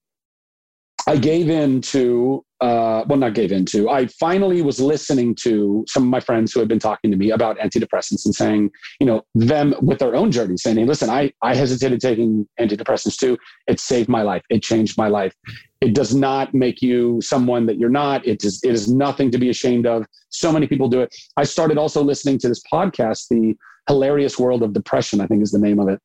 [1.11, 5.83] I gave in to uh, well, not gave in to, I finally was listening to
[5.87, 8.69] some of my friends who had been talking to me about antidepressants and saying,
[8.99, 13.37] you know, them with their own journey, saying, listen, I, I hesitated taking antidepressants too.
[13.67, 14.43] It saved my life.
[14.51, 15.33] It changed my life.
[15.81, 18.25] It does not make you someone that you're not.
[18.27, 20.05] It is, it is nothing to be ashamed of.
[20.29, 21.13] So many people do it.
[21.35, 23.55] I started also listening to this podcast, the
[23.87, 25.99] hilarious world of depression i think is the name of it.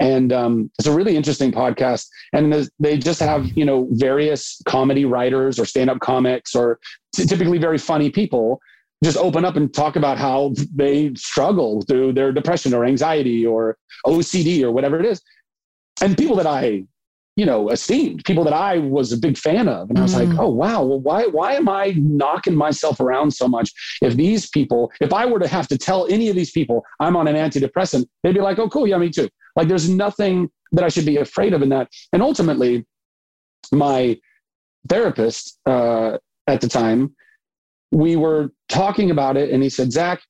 [0.00, 2.06] And um, it's a really interesting podcast.
[2.32, 6.78] And they just have you know various comedy writers or stand-up comics or
[7.14, 8.60] typically very funny people
[9.02, 13.76] just open up and talk about how they struggle through their depression or anxiety or
[14.06, 15.20] ocd or whatever it is.
[16.00, 16.84] And people that i
[17.36, 19.88] you know, esteemed, people that I was a big fan of.
[19.88, 20.28] And I was mm.
[20.28, 23.72] like, oh wow, well, why why am I knocking myself around so much?
[24.02, 27.16] If these people, if I were to have to tell any of these people I'm
[27.16, 29.28] on an antidepressant, they'd be like, oh cool, yeah, me too.
[29.56, 31.88] Like there's nothing that I should be afraid of in that.
[32.12, 32.86] And ultimately,
[33.72, 34.18] my
[34.88, 37.14] therapist uh, at the time,
[37.92, 40.22] we were talking about it, and he said, Zach,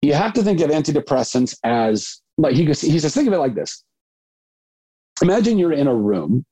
[0.00, 3.54] you have to think of antidepressants as like he he says, think of it like
[3.54, 3.84] this
[5.22, 6.44] imagine you're in a room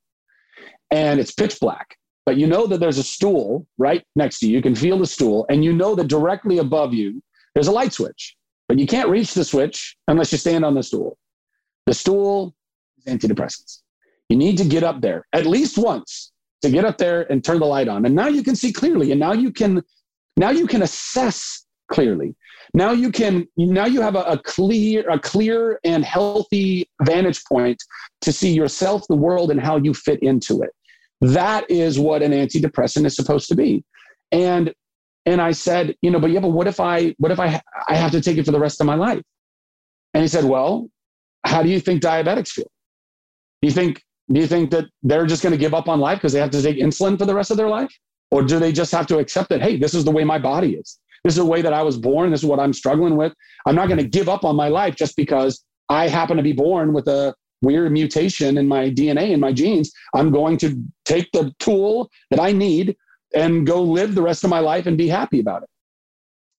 [0.90, 4.56] and it's pitch black, but you know that there's a stool right next to you.
[4.56, 7.22] You can feel the stool, and you know that directly above you,
[7.54, 8.36] there's a light switch,
[8.68, 11.18] but you can't reach the switch unless you stand on the stool.
[11.86, 12.54] The stool
[12.98, 13.82] is antidepressants.
[14.28, 17.60] You need to get up there at least once to get up there and turn
[17.60, 18.04] the light on.
[18.06, 19.82] And now you can see clearly, and now you can
[20.36, 22.34] now you can assess clearly.
[22.74, 27.82] Now you can now you have a, a, clear a clear and healthy vantage point
[28.22, 30.70] to see yourself, the world, and how you fit into it.
[31.20, 33.84] That is what an antidepressant is supposed to be.
[34.32, 34.74] And
[35.24, 37.94] and I said, you know, but yeah, but what if I what if I I
[37.94, 39.22] have to take it for the rest of my life?
[40.14, 40.88] And he said, well,
[41.44, 42.70] how do you think diabetics feel?
[43.62, 46.18] Do you think do you think that they're just going to give up on life
[46.18, 47.96] because they have to take insulin for the rest of their life?
[48.30, 50.74] Or do they just have to accept that, hey, this is the way my body
[50.74, 50.98] is?
[51.26, 52.30] This is the way that I was born.
[52.30, 53.32] This is what I'm struggling with.
[53.66, 56.52] I'm not going to give up on my life just because I happen to be
[56.52, 59.90] born with a weird mutation in my DNA and my genes.
[60.14, 62.96] I'm going to take the tool that I need
[63.34, 65.68] and go live the rest of my life and be happy about it.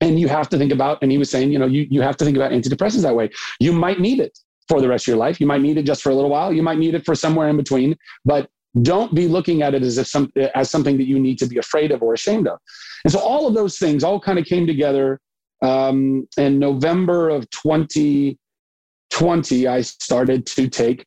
[0.01, 2.17] And you have to think about, and he was saying, you know, you, you have
[2.17, 3.30] to think about antidepressants that way.
[3.62, 4.38] You might need it.
[4.67, 5.39] for the rest of your life.
[5.39, 6.51] You might need it just for a little while.
[6.51, 8.49] You might need it for somewhere in between, but
[8.82, 11.58] don't be looking at it as if some as something that you need to be
[11.58, 12.60] afraid of or ashamed of.
[13.03, 15.19] And so all of those things all kind of came together
[15.62, 19.67] um, in November of 2020.
[19.67, 21.06] I started to take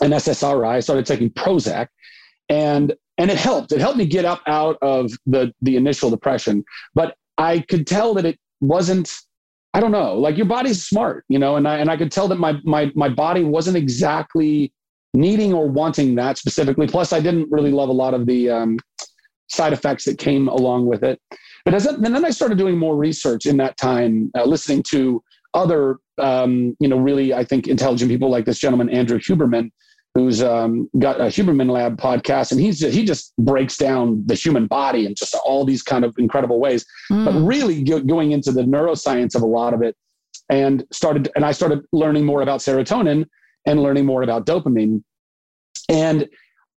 [0.00, 0.68] an SSRI.
[0.68, 1.88] I started taking Prozac,
[2.48, 3.72] and and it helped.
[3.72, 6.64] It helped me get up out of the the initial depression.
[6.94, 9.12] But I could tell that it wasn't
[9.74, 12.28] I don't know, like your body's smart, you know, and I and I could tell
[12.28, 14.72] that my my my body wasn't exactly
[15.14, 16.86] needing or wanting that specifically.
[16.86, 18.78] Plus, I didn't really love a lot of the um,
[19.48, 21.20] side effects that came along with it.
[21.64, 25.22] But as and then I started doing more research in that time, uh, listening to
[25.54, 29.70] other, um, you know, really I think intelligent people like this gentleman Andrew Huberman,
[30.14, 34.66] who's um, got a Huberman Lab podcast, and he's he just breaks down the human
[34.66, 36.84] body in just all these kind of incredible ways.
[37.10, 37.24] Mm.
[37.26, 39.94] But really go, going into the neuroscience of a lot of it,
[40.48, 43.26] and started and I started learning more about serotonin
[43.66, 45.02] and learning more about dopamine,
[45.88, 46.28] and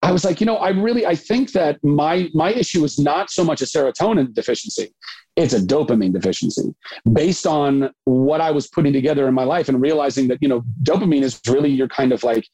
[0.01, 3.31] I was like, you know, I really I think that my my issue is not
[3.31, 4.93] so much a serotonin deficiency,
[5.35, 6.75] it's a dopamine deficiency
[7.11, 10.63] based on what I was putting together in my life and realizing that you know
[10.83, 12.47] dopamine is really your kind of like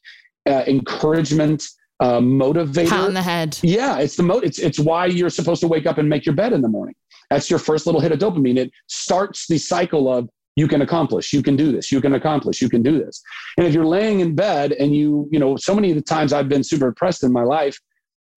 [0.46, 1.62] uh, encouragement,
[2.00, 2.88] uh, motivator.
[2.88, 3.58] Pat on the head.
[3.62, 6.34] Yeah, it's the mo- it's it's why you're supposed to wake up and make your
[6.34, 6.94] bed in the morning.
[7.30, 8.56] That's your first little hit of dopamine.
[8.56, 12.60] It starts the cycle of you can accomplish, you can do this, you can accomplish,
[12.60, 13.22] you can do this.
[13.56, 16.32] And if you're laying in bed and you, you know, so many of the times
[16.32, 17.78] I've been super depressed in my life,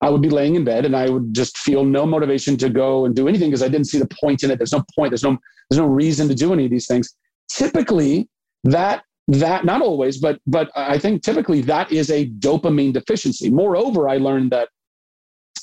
[0.00, 3.04] I would be laying in bed and I would just feel no motivation to go
[3.06, 4.58] and do anything because I didn't see the point in it.
[4.58, 5.10] There's no point.
[5.10, 5.36] There's no
[5.68, 7.16] there's no reason to do any of these things.
[7.48, 8.28] Typically,
[8.64, 14.08] that that not always but but i think typically that is a dopamine deficiency moreover
[14.08, 14.68] i learned that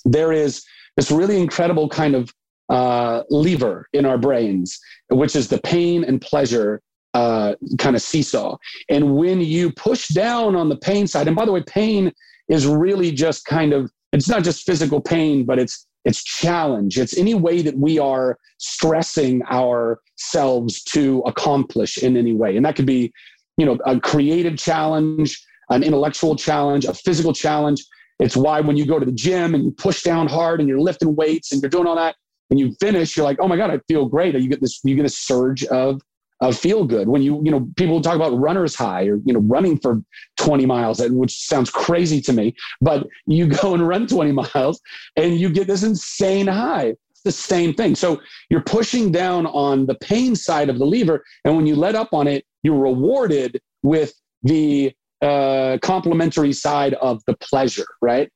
[0.03, 0.63] there is
[0.97, 2.29] this really incredible kind of
[2.73, 6.81] uh, lever in our brains which is the pain and pleasure
[7.13, 8.57] uh, kind of seesaw.
[8.89, 12.11] And when you push down on the pain side and by the way pain
[12.49, 16.99] is really just kind of it's not just physical pain but it's it's challenge.
[16.99, 22.57] It's any way that we are stressing ourselves to accomplish in any way.
[22.57, 23.13] And that could be
[23.57, 27.85] you know, a creative challenge, an intellectual challenge, a physical challenge.
[28.19, 30.79] It's why when you go to the gym and you push down hard and you're
[30.79, 32.15] lifting weights and you're doing all that
[32.49, 34.35] and you finish, you're like, oh my God, I feel great.
[34.35, 36.01] You get this, you get a surge of
[36.43, 37.07] of feel good.
[37.07, 40.01] When you, you know, people talk about runner's high or, you know, running for
[40.37, 44.81] 20 miles, which sounds crazy to me, but you go and run 20 miles
[45.15, 46.95] and you get this insane high.
[47.11, 47.95] It's the same thing.
[47.95, 51.23] So you're pushing down on the pain side of the lever.
[51.45, 57.21] And when you let up on it, you're rewarded with the uh, complementary side of
[57.27, 58.29] the pleasure, right?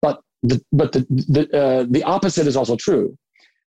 [0.00, 3.16] But the, but the the, uh, the opposite is also true.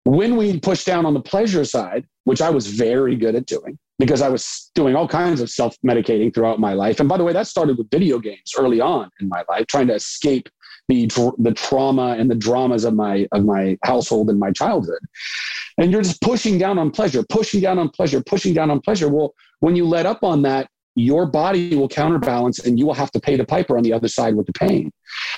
[0.06, 3.78] When we push down on the pleasure side, which I was very good at doing
[3.98, 7.00] because I was doing all kinds of self medicating throughout my life.
[7.00, 9.88] And by the way, that started with video games early on in my life, trying
[9.88, 10.50] to escape
[10.88, 15.00] the the trauma and the dramas of my of my household and my childhood.
[15.78, 19.10] And you're just pushing down on pleasure, pushing down on pleasure, pushing down on pleasure.
[19.10, 23.12] Well, when you let up on that, your body will counterbalance and you will have
[23.12, 24.92] to pay the piper on the other side with the pain.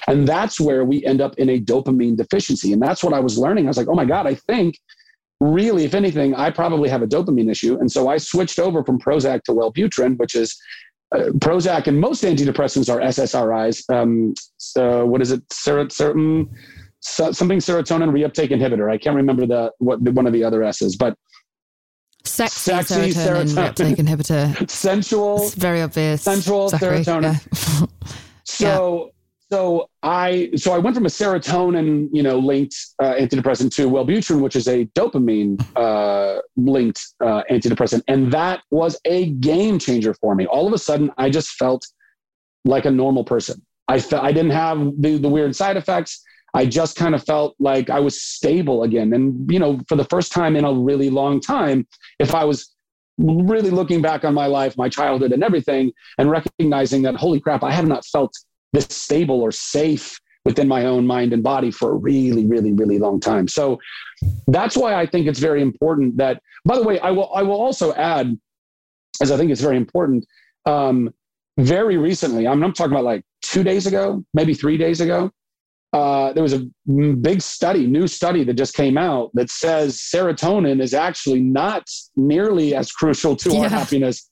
[0.07, 2.73] And that's where we end up in a dopamine deficiency.
[2.73, 3.65] And that's what I was learning.
[3.65, 4.79] I was like, oh my God, I think
[5.39, 7.77] really, if anything, I probably have a dopamine issue.
[7.79, 10.59] And so I switched over from Prozac to Wellbutrin, which is
[11.15, 13.83] uh, Prozac and most antidepressants are SSRIs.
[13.93, 15.41] Um, so what is it?
[15.51, 16.49] Ser- certain,
[16.99, 18.91] something serotonin reuptake inhibitor.
[18.91, 21.15] I can't remember the what one of the other S's, but
[22.27, 23.73] Sexy, sexy serotonin, serotonin.
[23.73, 24.69] reuptake inhibitor.
[24.69, 25.41] Sensual.
[25.43, 26.21] It's very obvious.
[26.21, 27.89] Sensual Zachary, serotonin.
[28.59, 28.75] Yeah.
[28.75, 29.11] so
[29.51, 29.55] yeah.
[29.57, 34.41] so I so I went from a serotonin you know linked uh, antidepressant to Wellbutrin,
[34.41, 40.33] which is a dopamine uh, linked uh, antidepressant, and that was a game changer for
[40.33, 40.45] me.
[40.45, 41.85] All of a sudden, I just felt
[42.63, 43.61] like a normal person.
[43.87, 46.23] I felt I didn't have the, the weird side effects.
[46.57, 49.13] I just kind of felt like I was stable again.
[49.13, 52.73] And, you know, for the first time in a really long time, if I was
[53.19, 57.63] really looking back on my life, my childhood, and everything, and recognizing that, holy crap,
[57.63, 58.33] I have not felt
[58.73, 62.97] this stable or safe within my own mind and body for a really, really, really
[62.97, 63.47] long time.
[63.47, 63.79] So
[64.47, 67.61] that's why I think it's very important that, by the way, I will, I will
[67.61, 68.35] also add,
[69.21, 70.25] as I think it's very important,
[70.65, 71.13] um,
[71.59, 75.31] very recently, I'm, I'm talking about like two days ago, maybe three days ago,
[75.93, 76.67] uh, there was a
[77.21, 82.75] big study, new study that just came out that says serotonin is actually not nearly
[82.75, 83.61] as crucial to yeah.
[83.61, 84.29] our happiness.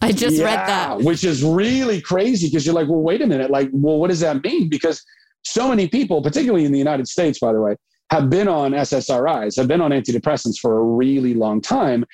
[0.00, 3.26] I just yeah, read that, which is really crazy because you're like, well, wait a
[3.26, 4.68] minute, like, well, what does that mean?
[4.68, 5.02] Because
[5.44, 7.76] so many people, particularly in the United States, by the way,
[8.10, 12.04] have been on SSRIs, have been on antidepressants for a really long time.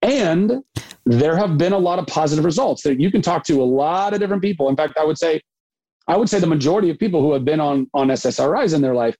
[0.00, 0.62] And
[1.04, 4.14] there have been a lot of positive results that you can talk to a lot
[4.14, 4.68] of different people.
[4.68, 5.40] In fact, I would say,
[6.08, 8.94] I would say the majority of people who have been on, on SSRIs in their
[8.94, 9.16] life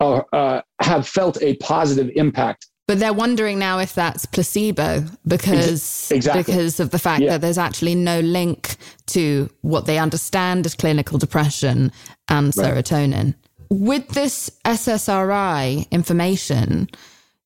[0.00, 6.10] uh, uh, have felt a positive impact but they're wondering now if that's placebo because
[6.10, 6.42] exactly.
[6.42, 7.30] because of the fact yeah.
[7.30, 8.74] that there's actually no link
[9.06, 11.92] to what they understand as clinical depression
[12.26, 12.74] and right.
[12.74, 13.36] serotonin.
[13.68, 16.88] With this SSRI information,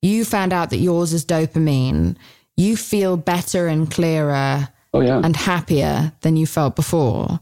[0.00, 2.16] you found out that yours is dopamine.
[2.56, 5.20] You feel better and clearer oh, yeah.
[5.22, 7.38] and happier than you felt before.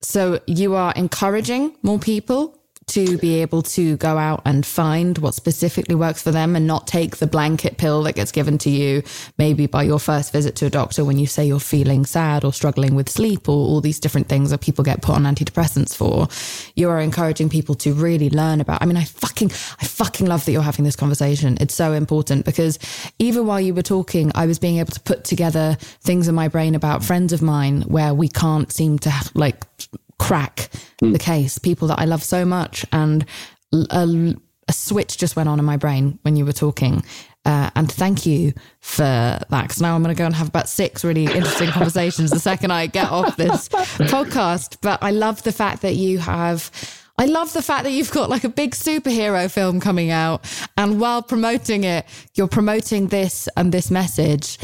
[0.00, 2.57] So you are encouraging more people
[2.88, 6.86] to be able to go out and find what specifically works for them and not
[6.86, 9.02] take the blanket pill that gets given to you
[9.36, 12.52] maybe by your first visit to a doctor when you say you're feeling sad or
[12.52, 16.28] struggling with sleep or all these different things that people get put on antidepressants for.
[16.74, 18.82] You are encouraging people to really learn about.
[18.82, 21.58] I mean, I fucking, I fucking love that you're having this conversation.
[21.60, 22.78] It's so important because
[23.18, 26.48] even while you were talking, I was being able to put together things in my
[26.48, 29.64] brain about friends of mine where we can't seem to like
[30.18, 30.70] crack
[31.02, 31.12] mm.
[31.12, 31.58] the case.
[31.58, 33.24] People that I love so much, and
[33.72, 34.34] a,
[34.68, 37.02] a, switch just went on in my brain when you were talking.
[37.44, 39.48] Uh, and thank you for that.
[39.50, 42.72] Because now I'm going to go and have about six really interesting conversations the second
[42.72, 44.78] I get off this podcast.
[44.82, 46.70] But I love the fact that you have.
[47.20, 50.44] I love the fact that you've got like a big superhero film coming out,
[50.76, 52.04] and while promoting it,
[52.34, 54.58] you're promoting this and this message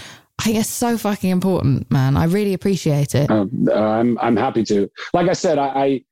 [0.45, 2.17] I guess so fucking important, man.
[2.17, 3.31] I really appreciate it.
[3.31, 4.91] Um, uh, I'm I'm happy to.
[5.13, 6.03] Like I said, I,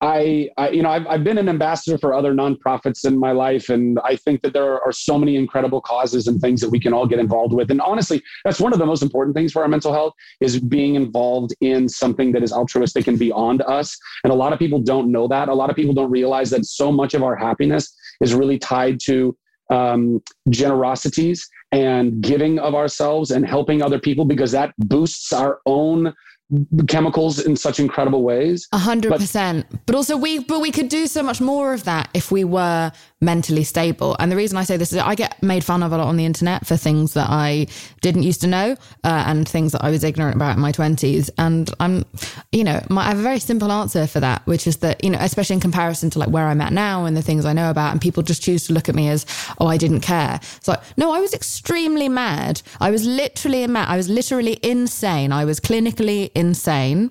[0.00, 3.68] I, I, you know, I've I've been an ambassador for other nonprofits in my life,
[3.70, 6.92] and I think that there are so many incredible causes and things that we can
[6.92, 7.70] all get involved with.
[7.70, 10.94] And honestly, that's one of the most important things for our mental health is being
[10.94, 13.98] involved in something that is altruistic and beyond us.
[14.22, 15.48] And a lot of people don't know that.
[15.48, 19.00] A lot of people don't realize that so much of our happiness is really tied
[19.04, 19.36] to
[19.74, 26.14] um, generosities and giving of ourselves and helping other people because that boosts our own
[26.88, 28.68] chemicals in such incredible ways.
[28.72, 29.66] A hundred percent.
[29.86, 32.92] But also we but we could do so much more of that if we were
[33.24, 34.16] mentally stable.
[34.18, 36.16] And the reason I say this is I get made fun of a lot on
[36.16, 37.66] the internet for things that I
[38.02, 41.30] didn't used to know uh, and things that I was ignorant about in my 20s.
[41.38, 42.04] And I'm,
[42.52, 45.10] you know, my, I have a very simple answer for that, which is that, you
[45.10, 47.70] know, especially in comparison to like where I'm at now and the things I know
[47.70, 49.24] about, and people just choose to look at me as,
[49.58, 50.38] oh, I didn't care.
[50.56, 52.60] It's like, no, I was extremely mad.
[52.80, 53.88] I was literally mad.
[53.88, 55.32] I was literally insane.
[55.32, 57.10] I was clinically insane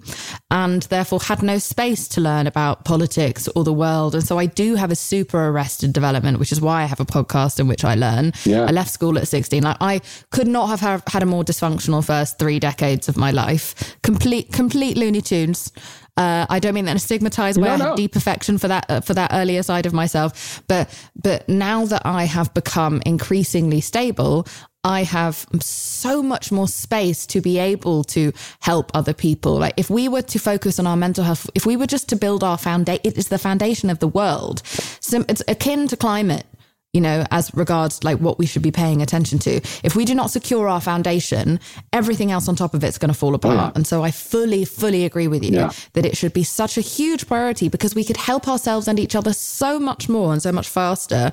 [0.51, 4.15] and therefore had no space to learn about politics or the world.
[4.15, 7.05] And so I do have a super arrested development, which is why I have a
[7.05, 8.33] podcast in which I learn.
[8.45, 8.65] Yeah.
[8.65, 9.63] I left school at 16.
[9.63, 10.01] Like I
[10.31, 13.97] could not have had a more dysfunctional first three decades of my life.
[14.01, 15.71] Complete, complete Looney Tunes.
[16.15, 17.69] Uh, I don't mean that in a stigmatized way.
[17.69, 17.85] No, no.
[17.85, 21.49] I had deep affection for that uh, for that earlier side of myself, but but
[21.49, 24.45] now that I have become increasingly stable,
[24.83, 29.55] I have so much more space to be able to help other people.
[29.55, 32.15] Like if we were to focus on our mental health, if we were just to
[32.15, 34.61] build our foundation, it is the foundation of the world.
[34.99, 36.45] So it's akin to climate
[36.93, 39.55] you know, as regards like what we should be paying attention to.
[39.83, 41.59] If we do not secure our foundation,
[41.91, 43.55] everything else on top of it's going to fall apart.
[43.55, 43.71] Yeah.
[43.73, 45.71] And so I fully, fully agree with you yeah.
[45.93, 49.15] that it should be such a huge priority because we could help ourselves and each
[49.15, 51.31] other so much more and so much faster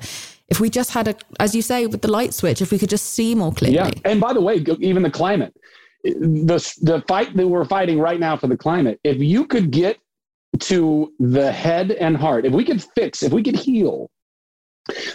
[0.51, 2.89] if we just had a, as you say, with the light switch, if we could
[2.89, 3.77] just see more clearly.
[3.77, 3.89] Yeah.
[4.03, 5.55] And by the way, even the climate,
[6.03, 9.97] the, the fight that we're fighting right now for the climate, if you could get
[10.59, 14.11] to the head and heart, if we could fix, if we could heal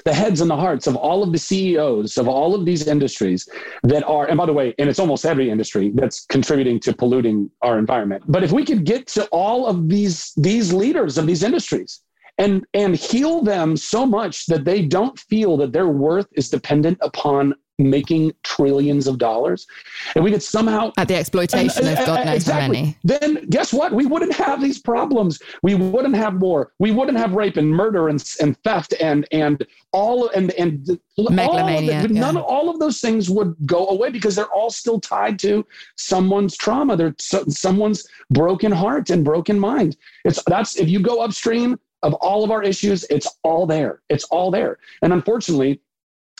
[0.07, 3.47] the heads and the hearts of all of the CEOs of all of these industries
[3.83, 7.51] that are, and by the way, and it's almost every industry that's contributing to polluting
[7.61, 8.23] our environment.
[8.27, 12.01] But if we could get to all of these these leaders of these industries
[12.39, 16.99] and and heal them so much that they don't feel that their worth is dependent
[17.01, 19.67] upon making trillions of dollars.
[20.15, 22.81] And we could somehow at the exploitation of god knows exactly.
[22.81, 22.99] many.
[23.05, 23.93] Then guess what?
[23.93, 25.39] We wouldn't have these problems.
[25.63, 26.73] We wouldn't have war.
[26.79, 32.03] We wouldn't have rape and murder and, and theft and and all and and megalomania
[32.03, 32.41] all, none yeah.
[32.41, 35.67] all of those things would go away because they're all still tied to
[35.97, 36.97] someone's trauma.
[36.97, 39.97] They're so, someone's broken heart and broken mind.
[40.25, 44.25] It's that's if you go upstream of all of our issues it's all there it's
[44.25, 45.81] all there and unfortunately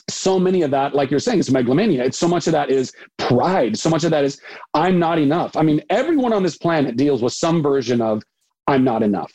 [0.09, 2.03] so many of that, like you're saying, it's megalomania.
[2.03, 3.77] It's so much of that is pride.
[3.77, 4.39] So much of that is
[4.73, 5.57] I'm not enough.
[5.57, 8.23] I mean, everyone on this planet deals with some version of
[8.67, 9.31] I'm not enough.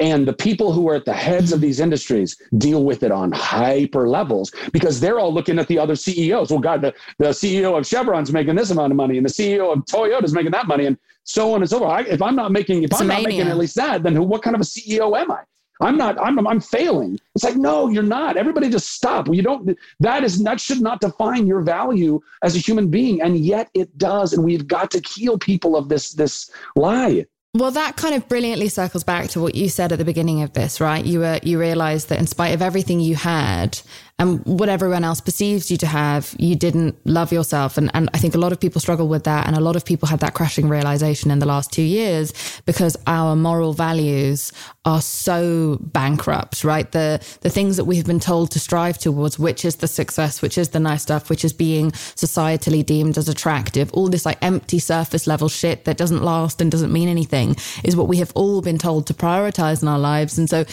[0.00, 3.32] And the people who are at the heads of these industries deal with it on
[3.32, 6.50] hyper levels because they're all looking at the other CEOs.
[6.50, 9.72] Well, God, the, the CEO of Chevron's making this amount of money, and the CEO
[9.72, 11.90] of Toyota's making that money, and so on and so forth.
[11.90, 14.22] I, if I'm not making, if it's I'm not making at least that, then who,
[14.22, 15.40] what kind of a CEO am I?
[15.80, 17.18] I'm not, I'm, I'm failing.
[17.34, 18.36] It's like, no, you're not.
[18.36, 19.28] Everybody just stop.
[19.32, 23.20] You don't, that is, that should not define your value as a human being.
[23.22, 24.32] And yet it does.
[24.32, 27.26] And we've got to heal people of this, this lie.
[27.56, 30.52] Well, that kind of brilliantly circles back to what you said at the beginning of
[30.54, 31.04] this, right?
[31.04, 33.80] You were you realized that in spite of everything you had
[34.24, 37.76] and what everyone else perceives you to have, you didn't love yourself.
[37.76, 39.84] And and I think a lot of people struggle with that, and a lot of
[39.84, 42.32] people had that crashing realization in the last two years
[42.64, 44.50] because our moral values
[44.86, 46.90] are so bankrupt, right?
[46.90, 50.40] The the things that we have been told to strive towards, which is the success,
[50.40, 54.38] which is the nice stuff, which is being societally deemed as attractive, all this like
[54.40, 58.32] empty surface level shit that doesn't last and doesn't mean anything, is what we have
[58.34, 60.38] all been told to prioritize in our lives.
[60.38, 60.64] And so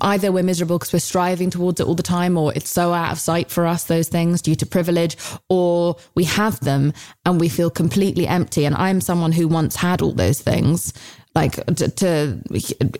[0.00, 3.12] either we're miserable because we're striving towards it all the time or it's so out
[3.12, 5.16] of sight for us those things due to privilege
[5.48, 6.92] or we have them
[7.26, 10.92] and we feel completely empty and i'm someone who once had all those things
[11.34, 12.40] like to, to,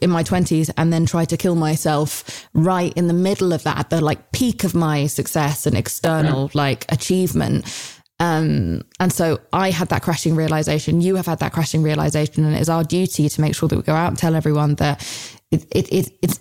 [0.02, 3.88] in my 20s and then try to kill myself right in the middle of that
[3.90, 7.64] the like peak of my success and external like achievement
[8.20, 11.00] um, and so I had that crashing realization.
[11.00, 13.76] You have had that crashing realization, and it is our duty to make sure that
[13.76, 15.02] we go out and tell everyone that
[15.50, 16.38] it, it, it, it's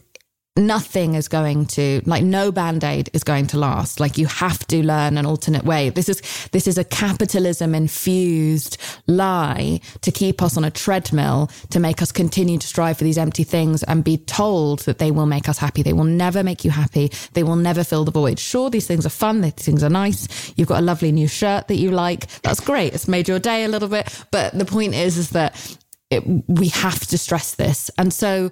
[0.56, 4.00] nothing is going to like no band-aid is going to last.
[4.00, 5.90] Like you have to learn an alternate way.
[5.90, 8.78] This is this is a capitalism infused
[9.08, 13.18] lie to keep us on a treadmill to make us continue to strive for these
[13.18, 15.82] empty things and be told that they will make us happy.
[15.82, 17.12] They will never make you happy.
[17.34, 18.38] They will never fill the void.
[18.38, 19.42] Sure these things are fun.
[19.42, 20.54] These things are nice.
[20.56, 22.28] You've got a lovely new shirt that you like.
[22.42, 22.94] That's great.
[22.94, 24.26] It's made your day a little bit.
[24.32, 25.78] But the point is is that
[26.12, 27.90] it, we have to stress this.
[27.98, 28.52] And so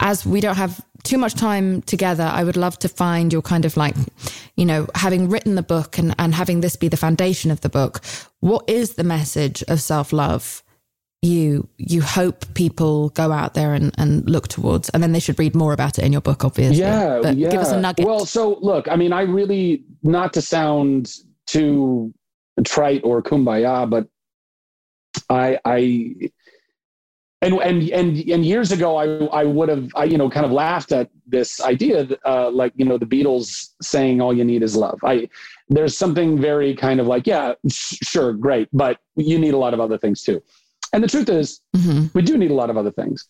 [0.00, 3.64] as we don't have too much time together, I would love to find your kind
[3.64, 3.94] of like,
[4.56, 7.68] you know, having written the book and, and having this be the foundation of the
[7.68, 8.00] book,
[8.40, 10.62] what is the message of self love?
[11.22, 15.38] You you hope people go out there and, and look towards, and then they should
[15.38, 16.80] read more about it in your book, obviously.
[16.80, 17.48] Yeah, but yeah.
[17.50, 18.04] Give us a nugget.
[18.04, 21.14] Well, so look, I mean, I really not to sound
[21.46, 22.12] too
[22.62, 24.06] trite or kumbaya, but
[25.30, 26.30] I I
[27.44, 29.06] and and and and years ago I
[29.40, 32.84] I would have I you know kind of laughed at this idea uh, like you
[32.84, 34.98] know the Beatles saying all you need is love.
[35.04, 35.28] I
[35.68, 39.74] there's something very kind of like yeah sh- sure great but you need a lot
[39.74, 40.42] of other things too.
[40.92, 42.06] And the truth is mm-hmm.
[42.14, 43.28] we do need a lot of other things.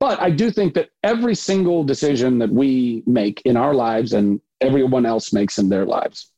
[0.00, 4.40] But I do think that every single decision that we make in our lives and
[4.60, 6.30] everyone else makes in their lives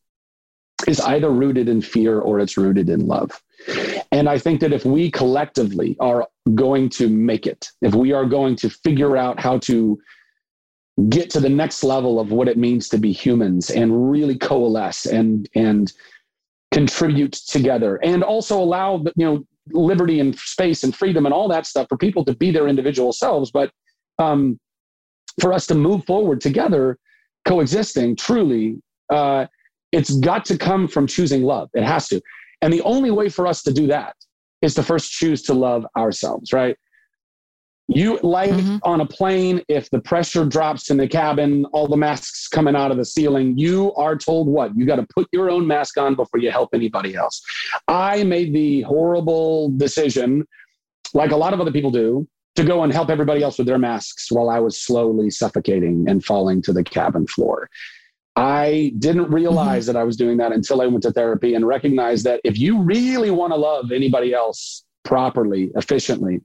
[0.88, 3.42] is either rooted in fear or it's rooted in love.
[4.12, 8.24] And I think that if we collectively are going to make it, if we are
[8.24, 9.98] going to figure out how to
[11.08, 15.06] get to the next level of what it means to be humans and really coalesce
[15.06, 15.92] and and
[16.72, 21.66] contribute together and also allow you know liberty and space and freedom and all that
[21.66, 23.70] stuff for people to be their individual selves but
[24.18, 24.60] um,
[25.40, 26.98] for us to move forward together
[27.46, 28.76] coexisting truly
[29.10, 29.46] uh,
[29.92, 31.68] it's got to come from choosing love.
[31.74, 32.20] It has to
[32.62, 34.16] and the only way for us to do that
[34.62, 36.76] is to first choose to love ourselves, right?
[37.92, 38.76] You like mm-hmm.
[38.84, 42.92] on a plane, if the pressure drops in the cabin, all the masks coming out
[42.92, 44.76] of the ceiling, you are told what?
[44.76, 47.42] You got to put your own mask on before you help anybody else.
[47.88, 50.46] I made the horrible decision,
[51.14, 53.78] like a lot of other people do, to go and help everybody else with their
[53.78, 57.68] masks while I was slowly suffocating and falling to the cabin floor.
[58.36, 59.94] I didn't realize mm-hmm.
[59.94, 62.80] that I was doing that until I went to therapy and recognized that if you
[62.80, 66.40] really want to love anybody else properly, efficiently,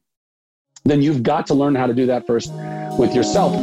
[0.83, 2.51] then you've got to learn how to do that first
[2.97, 3.53] with yourself.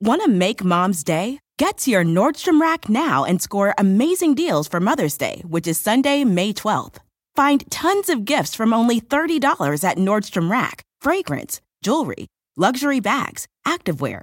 [0.00, 1.40] Want to make mom's day?
[1.58, 5.80] Get to your Nordstrom Rack now and score amazing deals for Mother's Day, which is
[5.80, 6.96] Sunday, May 12th.
[7.34, 14.22] Find tons of gifts from only $30 at Nordstrom Rack fragrance, jewelry, luxury bags, activewear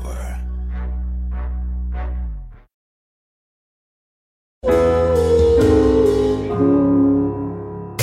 [4.63, 4.71] Can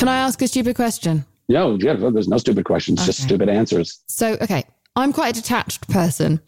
[0.09, 1.25] I ask a stupid question?
[1.49, 3.07] No, yeah, there's no stupid questions, okay.
[3.07, 4.03] just stupid answers.
[4.09, 4.65] So, okay,
[4.97, 6.41] I'm quite a detached person.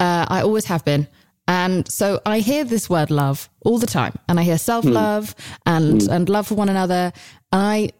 [0.00, 1.06] Uh, I always have been.
[1.48, 4.14] And so I hear this word love all the time.
[4.28, 5.58] And I hear self love mm.
[5.66, 6.08] and, mm.
[6.08, 7.12] and love for one another.
[7.50, 7.90] I,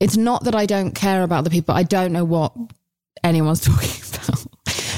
[0.00, 2.52] it's not that I don't care about the people, I don't know what
[3.24, 4.46] anyone's talking about.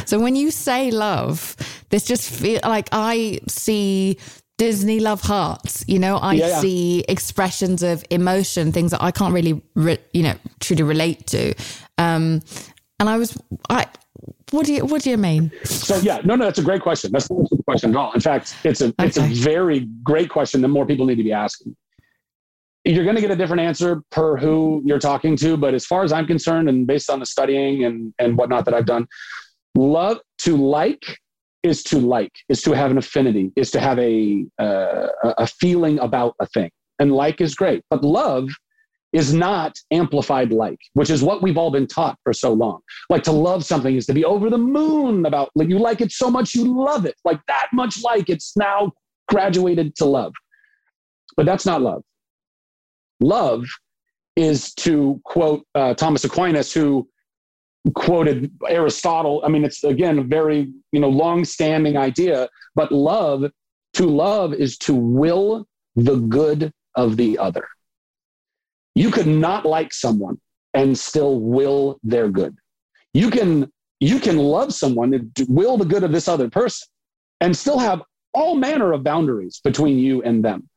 [0.07, 1.57] So when you say love,
[1.91, 4.19] This just feel like I see
[4.59, 5.85] Disney love hearts.
[5.89, 6.61] You know, I Yeah, yeah.
[6.61, 11.55] see expressions of emotion, things that I can't really, re- you know, truly relate to.
[11.99, 12.43] Um,
[13.01, 13.37] and I was,
[13.69, 13.87] I,
[14.53, 15.51] what do you, what do you mean?
[15.65, 17.11] So yeah, no, no, that's a great question.
[17.13, 18.13] That's not a question at all.
[18.13, 21.33] In fact, it's a it's a very great question that more people need to be
[21.33, 21.75] asking.
[22.85, 26.05] You're going to get a different answer per who you're talking to, but as far
[26.05, 29.07] as I'm concerned, and based on the studying and and whatnot that I've done,
[29.75, 31.19] love to like
[31.65, 35.09] is to like is to have an affinity is to have a uh,
[35.39, 38.49] a feeling about a thing, and like is great, but love
[39.15, 42.81] is not amplified like, which is what we've all been taught for so long.
[43.09, 46.11] Like to love something is to be over the moon about like you like it
[46.11, 47.15] so much you love it.
[47.25, 48.93] Like that much like it's now
[49.29, 50.35] graduated to love.
[51.37, 52.03] But that's not love.
[53.21, 53.65] Love
[54.37, 57.09] is to quote uh, thomas aquinas who
[57.93, 59.43] quoted aristotle.
[59.45, 63.51] I mean it's again a very you know long-standing idea but love
[63.95, 65.67] to love is to will
[65.97, 67.67] the good of the other.
[68.95, 70.41] You could not like someone
[70.73, 72.57] and still will their good.
[73.13, 73.71] You can
[74.01, 76.89] you can love someone and will the good of this other person
[77.41, 80.69] and still have all manner of boundaries between you and them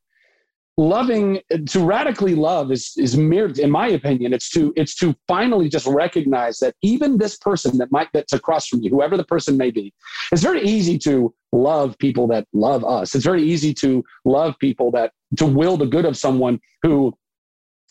[0.79, 5.67] loving to radically love is is mere in my opinion it's to it's to finally
[5.67, 9.57] just recognize that even this person that might that's across from you whoever the person
[9.57, 9.91] may be
[10.31, 13.15] it's very easy to love people that love us.
[13.15, 17.13] It's very easy to love people that to will the good of someone who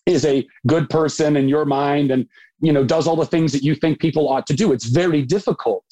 [0.06, 2.26] is a good person in your mind and
[2.60, 4.72] you know does all the things that you think people ought to do.
[4.72, 5.84] It's very difficult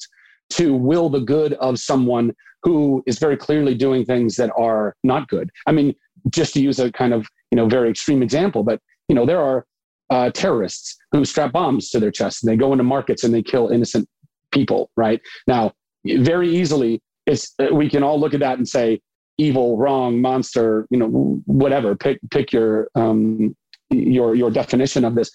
[0.51, 2.33] to will the good of someone
[2.63, 5.49] who is very clearly doing things that are not good.
[5.67, 5.95] I mean
[6.29, 9.41] just to use a kind of you know very extreme example but you know there
[9.41, 9.65] are
[10.09, 13.41] uh, terrorists who strap bombs to their chests and they go into markets and they
[13.41, 14.07] kill innocent
[14.51, 15.21] people right?
[15.47, 15.73] Now
[16.05, 19.01] very easily it's uh, we can all look at that and say
[19.37, 23.55] evil wrong monster you know whatever pick pick your um
[23.89, 25.31] your your definition of this.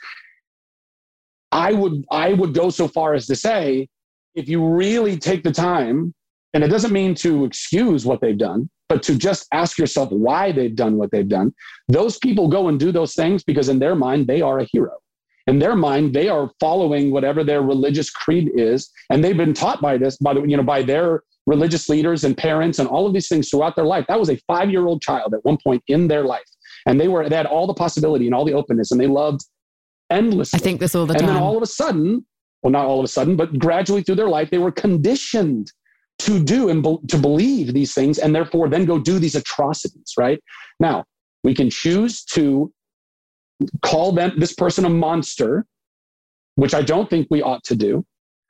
[1.53, 3.89] I would i would go so far as to say
[4.35, 6.15] if you really take the time
[6.55, 10.51] and it doesn't mean to excuse what they've done but to just ask yourself why
[10.51, 11.53] they've done what they've done
[11.89, 14.97] those people go and do those things because in their mind they are a hero.
[15.47, 19.81] In their mind they are following whatever their religious creed is and they've been taught
[19.81, 23.13] by this by the you know by their religious leaders and parents and all of
[23.13, 24.05] these things throughout their life.
[24.09, 26.45] That was a 5 year old child at one point in their life.
[26.87, 29.43] And they were they had all the possibility and all the openness and they loved
[30.11, 30.59] endlessly.
[30.59, 31.29] I think this all the time.
[31.29, 32.25] and then all of a sudden,
[32.63, 35.73] well, not all of a sudden, but gradually through their life, they were conditioned
[36.21, 40.13] to do and be- to believe these things and therefore then go do these atrocities,
[40.19, 40.43] right?
[40.79, 41.05] Now,
[41.43, 42.73] we can choose to
[43.83, 45.67] call them this person a monster,
[46.57, 48.05] which I don't think we ought to do.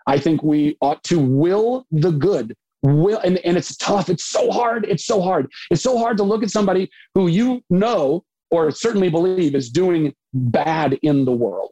[0.07, 2.57] I think we ought to will the good.
[2.83, 4.09] Will and, and it's tough.
[4.09, 4.87] It's so hard.
[4.89, 5.49] It's so hard.
[5.71, 10.13] It's so hard to look at somebody who you know or certainly believe is doing
[10.33, 11.71] bad in the world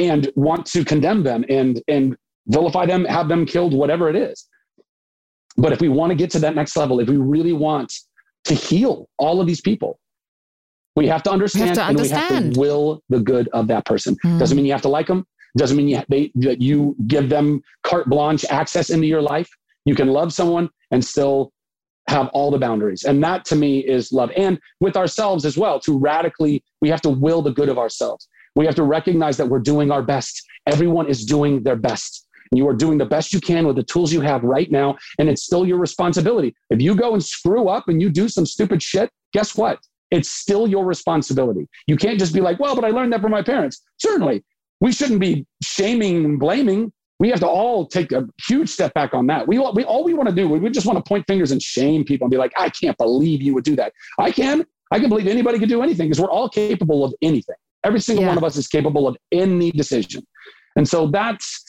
[0.00, 2.16] and want to condemn them and and
[2.48, 4.48] vilify them, have them killed, whatever it is.
[5.56, 7.92] But if we want to get to that next level, if we really want
[8.44, 10.00] to heal all of these people,
[10.96, 14.16] we have to understand, to and we have to will the good of that person.
[14.24, 14.38] Mm.
[14.38, 15.24] Doesn't mean you have to like them.
[15.56, 19.48] Doesn't mean you, they, that you give them carte blanche access into your life.
[19.84, 21.52] You can love someone and still
[22.08, 23.04] have all the boundaries.
[23.04, 24.30] And that to me is love.
[24.36, 28.28] And with ourselves as well, to radically, we have to will the good of ourselves.
[28.56, 30.42] We have to recognize that we're doing our best.
[30.66, 32.26] Everyone is doing their best.
[32.52, 34.96] You are doing the best you can with the tools you have right now.
[35.18, 36.54] And it's still your responsibility.
[36.68, 39.78] If you go and screw up and you do some stupid shit, guess what?
[40.10, 41.68] It's still your responsibility.
[41.86, 43.82] You can't just be like, well, but I learned that from my parents.
[43.98, 44.42] Certainly,
[44.80, 46.92] we shouldn't be shaming and blaming.
[47.20, 49.46] We have to all take a huge step back on that.
[49.46, 51.62] We, all- we all we want to do, we just want to point fingers and
[51.62, 53.92] shame people and be like, I can't believe you would do that.
[54.18, 54.66] I can.
[54.90, 57.54] I can believe anybody could do anything because we're all capable of anything.
[57.84, 58.28] Every single Yeah.
[58.28, 60.22] one of us is capable of any decision.
[60.76, 61.64] And so that's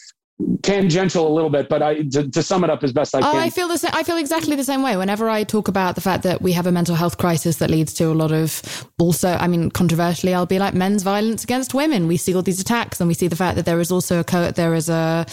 [0.64, 3.32] tangential a little bit, but I to, to sum it up as best I Oh,
[3.32, 3.36] can.
[3.38, 3.92] I feel the same.
[3.94, 4.98] I feel exactly the same way.
[4.98, 7.94] Whenever I talk about the fact that we have a mental health crisis that leads
[7.96, 8.62] to a lot of,
[9.00, 12.08] also, I mean, controversially, I'll be like men's violence against women.
[12.08, 14.24] We see all these attacks, and we see the fact that there is also a
[14.24, 15.26] co- there is a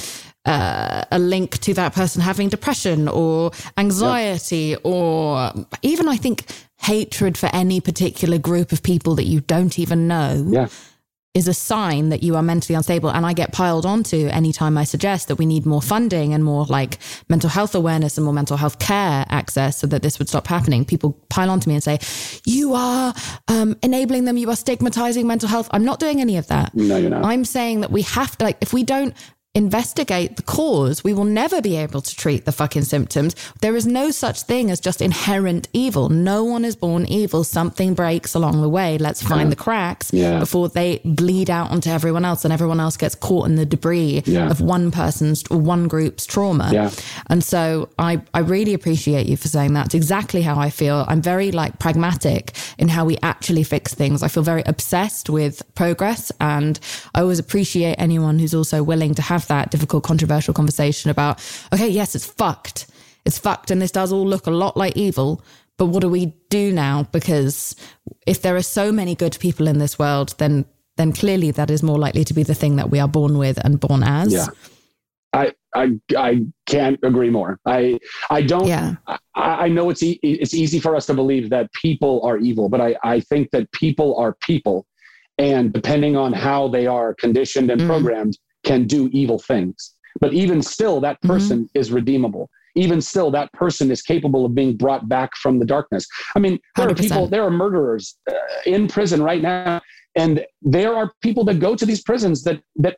[0.45, 5.53] uh, a link to that person having depression or anxiety or
[5.83, 6.45] even I think
[6.79, 10.69] hatred for any particular group of people that you don't even know yeah.
[11.35, 13.11] is a sign that you are mentally unstable.
[13.11, 16.65] And I get piled onto anytime I suggest that we need more funding and more
[16.67, 16.99] like
[17.29, 20.85] mental health awareness and more mental health care access so that this would stop happening.
[20.85, 21.99] People pile onto me and say,
[22.45, 23.13] You are
[23.49, 25.69] um, enabling them, you are stigmatizing mental health.
[25.73, 26.75] I'm not doing any of that.
[26.75, 27.25] No, you're not.
[27.25, 29.15] I'm saying that we have to, like, if we don't
[29.55, 33.35] investigate the cause, we will never be able to treat the fucking symptoms.
[33.61, 36.11] There is no such thing as just inherent evil.
[36.11, 37.43] No one is born evil.
[37.45, 38.99] Something breaks along the way.
[38.99, 40.39] Let's find the cracks Yeah.
[40.39, 44.23] before they bleed out onto everyone else and everyone else gets caught in the debris
[44.27, 44.51] Yeah.
[44.51, 46.71] of one person's or one group's trauma.
[46.73, 46.91] Yeah.
[47.29, 49.87] And so I, I really appreciate you for saying that.
[49.87, 51.05] It's exactly how I feel.
[51.09, 54.23] I'm very like pragmatic in how we actually fix things.
[54.23, 56.79] I feel very obsessed with progress and
[57.15, 61.41] I always appreciate anyone who's also willing to have that difficult, controversial conversation about,
[61.73, 62.87] okay, yes, it's fucked.
[63.25, 63.71] It's fucked.
[63.71, 65.43] And this does all look a lot like evil.
[65.77, 67.05] But what do we do now?
[67.13, 67.77] Because
[68.27, 70.65] if there are so many good people in this world, then
[70.97, 73.57] then clearly that is more likely to be the thing that we are born with
[73.65, 74.33] and born as.
[74.33, 74.47] Yeah.
[75.33, 77.61] I, I, I can't agree more.
[77.65, 78.97] I, I don't, Yeah.
[79.07, 82.69] I, I know it's, e- it's easy for us to believe that people are evil,
[82.69, 84.87] but I, I think that people are people.
[85.39, 87.87] And depending on how they are conditioned and Mm.
[87.87, 89.95] programmed, can do evil things.
[90.21, 91.33] But even still, that Mm-hmm.
[91.33, 92.51] person is redeemable.
[92.75, 96.07] Even still, that person is capable of being brought back from the darkness.
[96.37, 96.99] I mean, there are 100%.
[96.99, 98.35] people, there are murderers uh,
[98.67, 99.81] in prison right now.
[100.17, 102.97] And there are people that go to these prisons that, that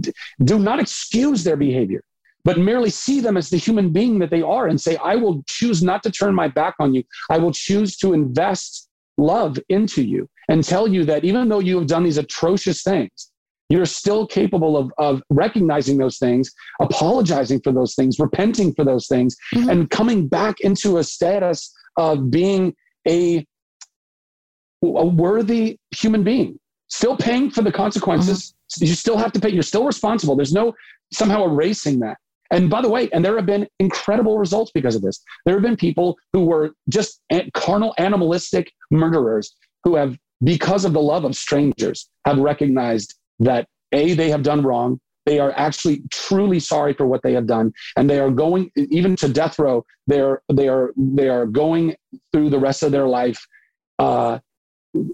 [0.00, 0.12] d-
[0.44, 2.02] do not excuse their behavior,
[2.44, 5.42] but merely see them as the human being that they are and say, I will
[5.46, 7.02] choose not to turn my back on you.
[7.30, 11.78] I will choose to invest love into you and tell you that even though you
[11.78, 13.30] have done these atrocious things,
[13.68, 19.06] you're still capable of, of recognizing those things, apologizing for those things, repenting for those
[19.06, 19.70] things, Mhm.
[19.70, 22.74] and coming back into a status of being
[23.06, 23.46] a,
[24.82, 26.58] a worthy human being,
[26.88, 28.54] still paying for the consequences.
[28.78, 29.50] You still have to pay.
[29.50, 30.36] You're still responsible.
[30.36, 30.74] There's no
[31.12, 32.18] somehow erasing that.
[32.50, 35.20] And by the way, and there have been incredible results because of this.
[35.44, 37.20] There have been people who were just
[37.54, 39.54] carnal, animalistic murderers
[39.84, 44.62] who have, because of the love of strangers, have recognized that A, they have done
[44.62, 45.00] wrong.
[45.26, 47.72] They are actually truly sorry for what they have done.
[47.96, 49.84] And they are going even to death row.
[50.06, 51.96] They're, they are, they are going
[52.32, 53.46] through the rest of their life
[53.98, 54.38] uh,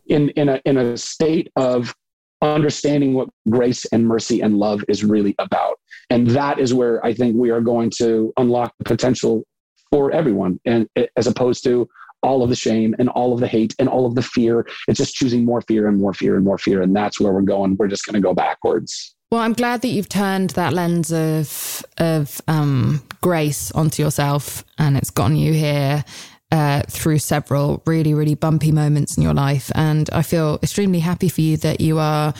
[0.07, 1.95] in, in, a, in a state of
[2.43, 5.81] understanding what grace and mercy and love is really about.
[6.11, 9.45] And that is where I think we are going to unlock the potential
[9.91, 11.89] for everyone, and as opposed to
[12.25, 14.67] all of the shame and all of the hate and all of the fear.
[14.89, 17.43] It's just choosing more fear and more fear and more fear, and that's where we're
[17.43, 17.77] going.
[17.77, 19.15] We're just going to go backwards.
[19.31, 24.97] Well, I'm glad that you've turned that lens of of um, grace onto yourself, and
[24.97, 26.05] it's gotten you here
[26.51, 29.71] uh, through several really, really bumpy moments in your life.
[29.75, 32.33] And I feel extremely happy for you that you are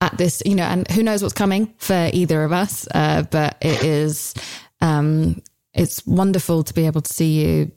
[0.00, 0.42] at this.
[0.44, 4.34] You know, and who knows what's coming for either of us, uh, but it is
[4.80, 5.42] um,
[5.74, 7.72] it's wonderful to be able to see you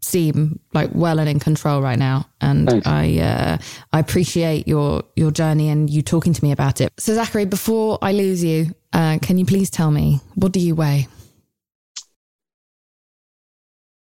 [0.00, 2.28] seem like well and in control right now.
[2.40, 2.86] And Thanks.
[2.86, 3.58] i uh
[3.92, 6.92] i appreciate your your journey and you talking to me about it.
[6.98, 10.74] So zachary before i lose you uh can you please tell me what do you
[10.74, 11.08] weigh?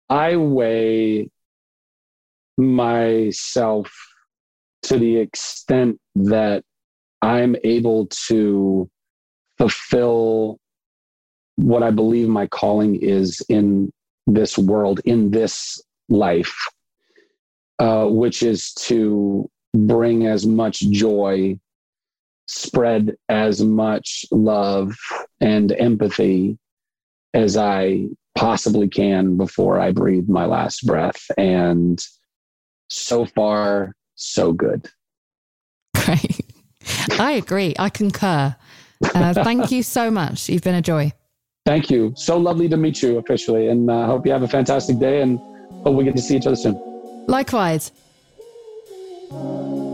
[0.08, 1.30] I weigh
[2.56, 3.92] myself
[4.82, 6.64] to the extent that
[7.22, 8.88] I'm able to
[9.58, 10.58] fulfill
[11.56, 13.92] what I believe my calling is in
[14.34, 16.54] this world, in this life,
[17.78, 21.58] uh, which is to bring as much joy,
[22.46, 24.94] spread as much love
[25.40, 26.58] and empathy
[27.32, 31.22] as I possibly can before I breathe my last breath.
[31.38, 32.02] And
[32.88, 34.88] so far, so good.
[35.94, 36.40] great
[37.18, 37.74] i agree.
[37.78, 38.56] I concur.
[39.14, 40.48] Uh, thank you so much.
[40.48, 41.12] You've been a joy
[41.66, 42.12] Thank you.
[42.16, 43.68] So lovely to meet you officially.
[43.68, 45.38] And uh, hope you have a fantastic day and
[45.84, 46.80] hope we get to see each other soon.
[47.26, 47.92] Likewise.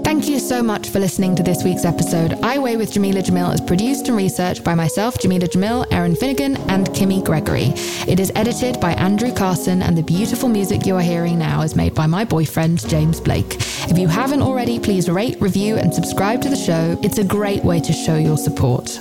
[0.05, 2.35] Thank you so much for listening to this week's episode.
[2.43, 6.57] I Weigh with Jameela Jamil is produced and researched by myself, Jameela Jamil, Erin Finnegan,
[6.71, 7.73] and Kimmy Gregory.
[8.09, 11.75] It is edited by Andrew Carson, and the beautiful music you are hearing now is
[11.75, 13.57] made by my boyfriend, James Blake.
[13.91, 16.99] If you haven't already, please rate, review, and subscribe to the show.
[17.03, 19.01] It's a great way to show your support.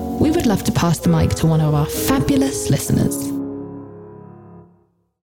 [0.21, 3.31] we would love to pass the mic to one of our fabulous listeners.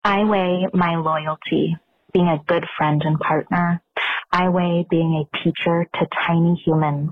[0.03, 1.77] I weigh my loyalty,
[2.11, 3.83] being a good friend and partner.
[4.31, 7.11] I weigh being a teacher to tiny humans.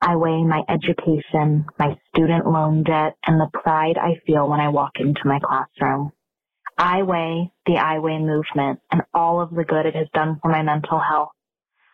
[0.00, 4.68] I weigh my education, my student loan debt, and the pride I feel when I
[4.68, 6.12] walk into my classroom.
[6.78, 10.50] I weigh the I Weigh movement and all of the good it has done for
[10.50, 11.32] my mental health.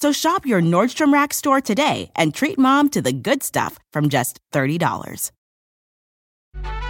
[0.00, 4.08] So shop your Nordstrom Rack store today and treat mom to the good stuff from
[4.08, 5.30] just $30.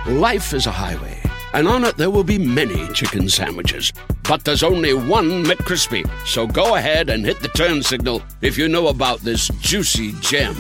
[0.07, 1.19] Life is a highway,
[1.55, 3.93] and on it there will be many chicken sandwiches.
[4.29, 6.05] But there's only one McCrispy.
[6.27, 10.57] So go ahead and hit the turn signal if you know about this juicy gem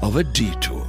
[0.00, 0.85] of a detour.